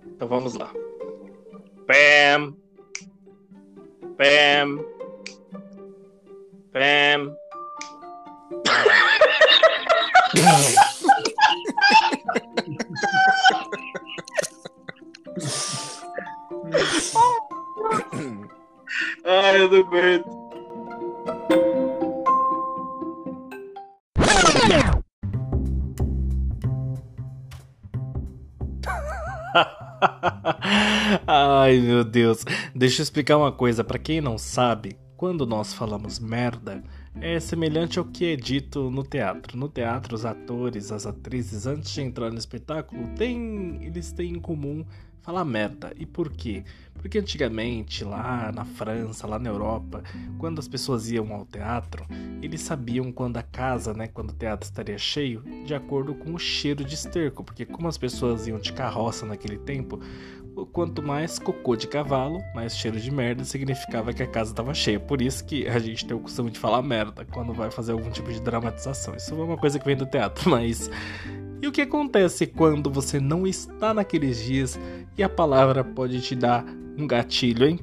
Então 0.06 0.28
vamos 0.28 0.54
lá. 0.54 0.72
Pam. 1.86 2.56
Pam. 4.16 4.84
Pam. 6.72 7.36
Ai, 19.24 19.62
eu 19.62 19.70
não 19.70 19.78
aguento. 19.80 20.39
Ai, 31.26 31.80
meu 31.80 32.04
Deus. 32.04 32.44
Deixa 32.74 33.00
eu 33.00 33.04
explicar 33.04 33.36
uma 33.36 33.52
coisa. 33.52 33.84
Pra 33.84 33.98
quem 33.98 34.20
não 34.20 34.38
sabe, 34.38 34.96
quando 35.16 35.46
nós 35.46 35.74
falamos 35.74 36.18
merda, 36.18 36.82
é 37.20 37.40
semelhante 37.40 37.98
ao 37.98 38.04
que 38.04 38.26
é 38.26 38.36
dito 38.36 38.90
no 38.90 39.02
teatro. 39.02 39.56
No 39.56 39.68
teatro, 39.68 40.14
os 40.14 40.24
atores, 40.24 40.92
as 40.92 41.06
atrizes, 41.06 41.66
antes 41.66 41.90
de 41.92 42.02
entrar 42.02 42.30
no 42.30 42.38
espetáculo, 42.38 43.08
têm, 43.16 43.78
eles 43.82 44.12
têm 44.12 44.34
em 44.34 44.40
comum 44.40 44.84
falar 45.22 45.44
merda. 45.44 45.92
E 45.96 46.06
por 46.06 46.30
quê? 46.30 46.64
Porque 46.94 47.18
antigamente, 47.18 48.04
lá 48.04 48.52
na 48.52 48.64
França, 48.64 49.26
lá 49.26 49.38
na 49.38 49.48
Europa, 49.48 50.02
quando 50.38 50.58
as 50.58 50.68
pessoas 50.68 51.10
iam 51.10 51.32
ao 51.32 51.46
teatro, 51.46 52.06
eles 52.42 52.60
sabiam 52.60 53.10
quando 53.10 53.36
a 53.36 53.42
casa, 53.42 53.94
né, 53.94 54.06
quando 54.08 54.30
o 54.30 54.34
teatro 54.34 54.66
estaria 54.66 54.98
cheio, 54.98 55.42
de 55.64 55.74
acordo 55.74 56.14
com 56.14 56.34
o 56.34 56.38
cheiro 56.38 56.84
de 56.84 56.94
esterco, 56.94 57.42
porque 57.42 57.64
como 57.64 57.88
as 57.88 57.96
pessoas 57.96 58.46
iam 58.46 58.58
de 58.58 58.72
carroça 58.72 59.24
naquele 59.24 59.58
tempo, 59.58 60.00
quanto 60.72 61.02
mais 61.02 61.38
cocô 61.38 61.76
de 61.76 61.86
cavalo, 61.86 62.40
mais 62.54 62.76
cheiro 62.76 63.00
de 63.00 63.10
merda 63.10 63.44
significava 63.44 64.12
que 64.12 64.22
a 64.22 64.26
casa 64.26 64.50
estava 64.50 64.74
cheia. 64.74 65.00
Por 65.00 65.22
isso 65.22 65.44
que 65.44 65.66
a 65.66 65.78
gente 65.78 66.06
tem 66.06 66.16
o 66.16 66.20
costume 66.20 66.50
de 66.50 66.58
falar 66.58 66.82
merda 66.82 67.24
quando 67.24 67.52
vai 67.52 67.70
fazer 67.70 67.92
algum 67.92 68.10
tipo 68.10 68.32
de 68.32 68.40
dramatização. 68.40 69.14
Isso 69.14 69.34
é 69.34 69.36
uma 69.36 69.56
coisa 69.56 69.78
que 69.78 69.84
vem 69.84 69.96
do 69.96 70.06
teatro, 70.06 70.48
mas 70.50 70.90
e 71.62 71.66
o 71.66 71.72
que 71.72 71.82
acontece 71.82 72.46
quando 72.46 72.90
você 72.90 73.20
não 73.20 73.46
está 73.46 73.92
naqueles 73.92 74.42
dias 74.42 74.78
e 75.16 75.22
a 75.22 75.28
palavra 75.28 75.84
pode 75.84 76.20
te 76.20 76.34
dar 76.34 76.64
um 76.96 77.06
gatilho, 77.06 77.66
hein? 77.66 77.80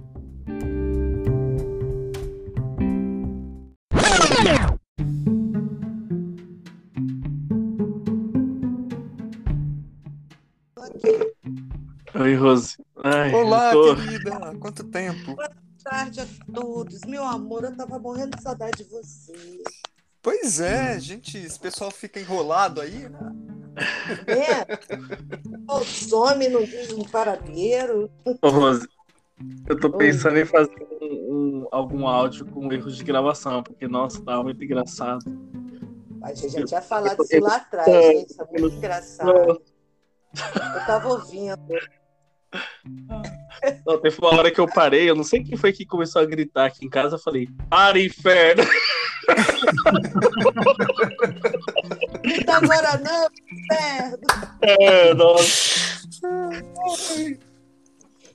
Boa 15.28 15.50
tarde 15.84 16.22
a 16.22 16.28
todos. 16.54 17.02
Meu 17.02 17.24
amor, 17.24 17.64
eu 17.64 17.76
tava 17.76 18.00
morrendo 18.00 18.36
de 18.38 18.44
saudade 18.44 18.84
de 18.84 18.84
você. 18.86 19.64
Pois 20.22 20.60
é, 20.60 21.00
gente, 21.00 21.38
esse 21.38 21.60
pessoal 21.60 21.92
fica 21.92 22.20
enrolado 22.20 22.82
aí, 22.82 23.08
né? 23.10 23.20
É? 24.28 24.80
Ou 25.68 25.84
some, 25.84 26.50
não 26.50 26.64
diz 26.64 26.92
um 26.92 27.04
paradeiro. 27.04 28.10
Ô, 28.42 28.50
Rose, 28.50 28.88
eu 29.68 29.80
tô 29.80 29.88
Oi. 29.90 29.98
pensando 29.98 30.38
em 30.38 30.46
fazer 30.46 30.76
um- 31.02 31.06
um- 31.62 31.68
algum 31.72 32.08
áudio 32.08 32.46
com 32.48 32.72
erros 32.74 32.98
de 32.98 33.04
gravação, 33.04 33.62
porque, 33.64 33.88
nossa, 33.88 34.22
tá 34.24 34.42
muito 34.42 34.64
engraçado. 34.64 35.24
A 36.24 36.34
gente 36.34 36.54
já 36.54 36.66
tinha 36.66 36.82
falado 36.82 37.24
isso 37.24 37.40
lá 37.40 37.58
atrás, 37.58 37.88
gente. 37.88 38.36
É 38.42 38.60
muito 38.60 38.76
engraçado. 38.76 39.30
Eu 39.30 40.86
tava 40.86 41.10
ouvindo. 41.10 41.56
Não, 43.86 44.00
teve 44.00 44.18
uma 44.20 44.36
hora 44.36 44.52
que 44.52 44.60
eu 44.60 44.68
parei, 44.68 45.10
eu 45.10 45.16
não 45.16 45.24
sei 45.24 45.44
quem 45.44 45.58
foi 45.58 45.72
que 45.74 45.86
começou 45.86 46.22
a 46.22 46.26
gritar 46.26 46.66
aqui 46.66 46.86
em 46.86 46.90
casa, 46.90 47.16
eu 47.16 47.20
falei, 47.20 47.48
para, 47.70 48.00
inferno! 48.00 48.64
Grita 52.22 52.58
agora 52.58 52.98
não, 53.00 53.28
inferno. 53.52 54.18
É, 54.62 55.14
nossa. 55.14 55.98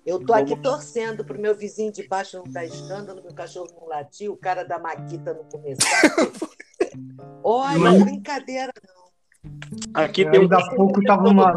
Eu 0.05 0.19
tô 0.25 0.33
aqui 0.35 0.57
torcendo 0.57 1.25
pro 1.25 1.41
meu 1.41 1.55
vizinho 1.55 1.93
de 1.93 2.07
baixo 2.09 2.37
não 2.39 2.53
dar 2.53 2.65
escândalo, 2.65 3.23
meu 3.23 3.33
cachorro 3.33 3.69
não 3.81 3.89
latir, 3.89 4.31
o 4.31 4.37
cara 4.37 4.65
da 4.65 4.79
Maquita 4.79 5.33
não 5.33 5.45
começar. 5.45 5.87
Olha, 7.43 7.79
Não. 7.79 8.01
brincadeira. 8.01 8.73
Aqui 9.95 10.25
tem 10.29 10.41
um, 10.41 10.43
Ainda 10.43 10.59
pouco 10.75 11.03
tava 11.03 11.29
uma. 11.29 11.55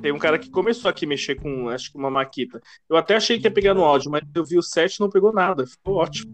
Tem 0.00 0.12
um 0.12 0.18
cara 0.18 0.38
que 0.38 0.50
começou 0.50 0.88
aqui 0.88 1.04
a 1.04 1.08
mexer 1.08 1.34
com, 1.34 1.68
acho 1.68 1.90
que 1.90 1.98
uma 1.98 2.10
maquita. 2.10 2.60
Eu 2.88 2.96
até 2.96 3.16
achei 3.16 3.38
que 3.38 3.46
ia 3.46 3.50
pegar 3.50 3.74
no 3.74 3.84
áudio, 3.84 4.10
mas 4.10 4.22
eu 4.34 4.44
vi 4.44 4.56
o 4.58 4.62
set 4.62 4.94
e 4.96 5.00
não 5.00 5.10
pegou 5.10 5.32
nada. 5.32 5.66
Ficou 5.66 5.96
ótimo. 5.96 6.32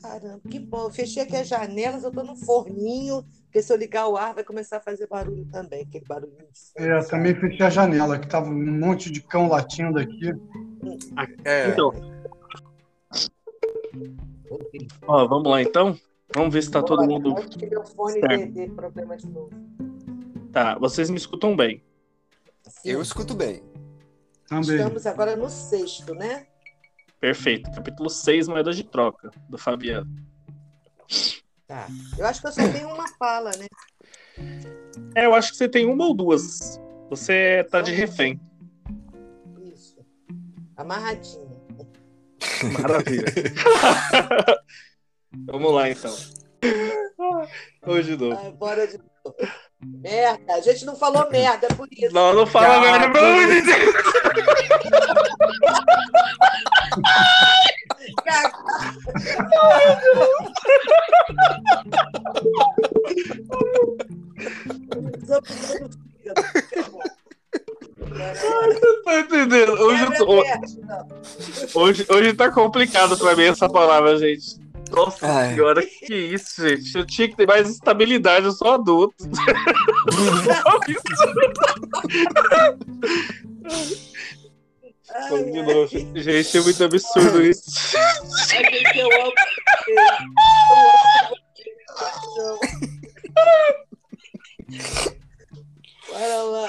Caramba, 0.00 0.40
que 0.48 0.58
bom. 0.58 0.84
Eu 0.84 0.90
fechei 0.90 1.22
aqui 1.22 1.36
as 1.36 1.48
janelas, 1.48 2.04
eu 2.04 2.10
tô 2.10 2.22
no 2.22 2.34
forninho, 2.36 3.22
porque 3.44 3.62
se 3.62 3.72
eu 3.72 3.76
ligar 3.76 4.08
o 4.08 4.16
ar 4.16 4.34
vai 4.34 4.44
começar 4.44 4.78
a 4.78 4.80
fazer 4.80 5.06
barulho 5.06 5.46
também, 5.46 5.82
aquele 5.82 6.04
barulhinho 6.06 6.38
de 6.38 6.82
É, 6.84 7.00
sabe? 7.00 7.10
também 7.10 7.34
fechei 7.34 7.66
a 7.66 7.70
janela, 7.70 8.18
que 8.18 8.28
tava 8.28 8.48
um 8.48 8.78
monte 8.78 9.10
de 9.10 9.20
cão 9.22 9.48
latindo 9.48 9.98
aqui. 9.98 10.30
É, 11.44 11.68
Então, 11.68 11.92
ó, 15.06 15.26
vamos 15.26 15.50
lá 15.50 15.62
então? 15.62 15.98
Vamos 16.34 16.54
ver 16.54 16.62
se 16.62 16.70
tá 16.70 16.82
todo 16.82 17.04
mundo. 17.06 17.34
Antes 17.36 17.56
que 17.56 17.66
meu 17.66 17.84
fone 17.84 18.20
Certo. 18.20 18.52
dê 18.52 18.68
problema 18.68 19.16
de 19.16 19.26
novo. 19.26 19.50
Tá, 20.52 20.78
vocês 20.78 21.10
me 21.10 21.16
escutam 21.16 21.56
bem. 21.56 21.82
Sim. 22.68 22.90
eu 22.90 23.02
escuto 23.02 23.34
bem. 23.34 23.62
Também. 24.46 24.76
Estamos 24.76 25.06
agora 25.06 25.36
no 25.36 25.48
sexto, 25.48 26.14
né? 26.14 26.46
Perfeito. 27.20 27.70
Capítulo 27.70 28.08
6, 28.10 28.48
Moedas 28.48 28.76
de 28.76 28.84
Troca, 28.84 29.30
do 29.48 29.58
Fabiano. 29.58 30.10
Tá. 31.66 31.86
Eu 32.18 32.26
acho 32.26 32.40
que 32.40 32.46
eu 32.48 32.52
só 32.52 32.68
tenho 32.72 32.88
uma 32.88 33.06
fala, 33.16 33.50
né? 33.56 33.66
É, 35.14 35.26
eu 35.26 35.34
acho 35.34 35.52
que 35.52 35.56
você 35.56 35.68
tem 35.68 35.86
uma 35.86 36.04
ou 36.06 36.14
duas. 36.14 36.80
Você 37.08 37.64
tá 37.70 37.80
de 37.80 37.92
refém. 37.92 38.40
Isso. 39.62 40.04
Amarradinha. 40.76 41.60
Maravilha. 42.80 43.26
Vamos 45.46 45.74
lá 45.74 45.90
então. 45.90 46.14
Hoje 47.86 48.16
de 48.16 48.24
novo. 48.24 48.40
Ai, 48.40 48.52
bora 48.52 48.86
de 48.86 48.98
novo. 48.98 49.36
Merda, 49.82 50.54
a 50.54 50.60
gente 50.60 50.84
não 50.84 50.94
falou 50.94 51.30
merda, 51.30 51.66
é 51.70 51.74
por 51.74 51.88
isso. 51.90 52.14
Não, 52.14 52.34
não 52.34 52.46
fala 52.46 52.76
Ah, 52.76 52.80
merda, 52.80 53.10
pelo 53.12 53.26
amor 53.26 53.46
de 53.46 53.62
Deus. 53.62 53.94
Tá 69.04 69.18
entendendo? 69.20 69.72
Hoje, 69.72 70.06
hoje, 71.74 72.06
hoje 72.08 72.34
tá 72.34 72.50
complicado 72.50 73.16
pra 73.18 73.34
mim 73.36 73.44
essa 73.44 73.68
palavra, 73.68 74.18
gente. 74.18 74.58
Nossa 74.90 75.26
Ai. 75.26 75.54
senhora, 75.54 75.86
que 75.86 76.14
isso, 76.14 76.68
gente? 76.68 76.96
Eu 76.96 77.06
tinha 77.06 77.28
que 77.28 77.36
ter 77.36 77.46
mais 77.46 77.68
estabilidade, 77.68 78.46
eu 78.46 78.52
sou 78.52 78.72
adulto. 78.72 79.14
Vamos 85.28 85.52
de 85.52 85.62
novo. 85.62 85.88
Gente, 86.14 86.58
é 86.58 86.60
muito 86.60 86.84
absurdo 86.84 87.42
isso. 87.42 87.96
Eu 87.96 88.02
amo 88.02 88.26
você. 88.26 88.56
Eu 89.00 89.22
amo 89.22 89.32
você. 89.34 89.94
Bora 96.08 96.42
lá. 96.42 96.68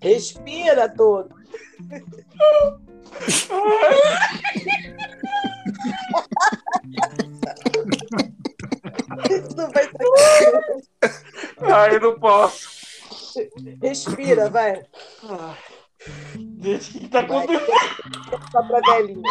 Respira 0.00 0.88
todo. 0.88 1.33
Respira, 14.06 14.50
vai. 14.50 14.82
Gente, 16.60 16.96
o 16.96 17.00
que 17.00 17.08
tá 17.08 17.20
acontecendo? 17.20 17.66
só 18.50 18.62
pra 18.62 18.80
velhinha. 18.80 19.22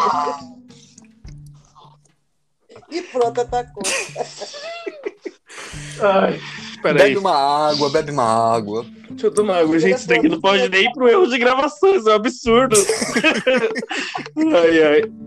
E 2.90 3.02
pronto, 3.02 3.40
atacou. 3.40 3.82
Ai, 6.00 6.40
peraí. 6.82 7.14
Bebe 7.14 7.18
uma 7.18 7.70
água, 7.70 7.90
bebe 7.90 8.10
uma 8.10 8.54
água. 8.54 8.84
Deixa 9.10 9.26
eu 9.28 9.34
tomar 9.34 9.58
água. 9.58 9.78
Gente, 9.78 9.98
isso 9.98 10.08
daqui 10.08 10.28
não 10.28 10.40
pode 10.40 10.68
nem 10.68 10.86
ir 10.86 10.92
pro 10.92 11.08
erro 11.08 11.26
de 11.26 11.38
gravações, 11.38 12.06
é 12.06 12.10
um 12.10 12.14
absurdo. 12.14 12.76
ai, 14.36 14.82
ai. 14.82 15.23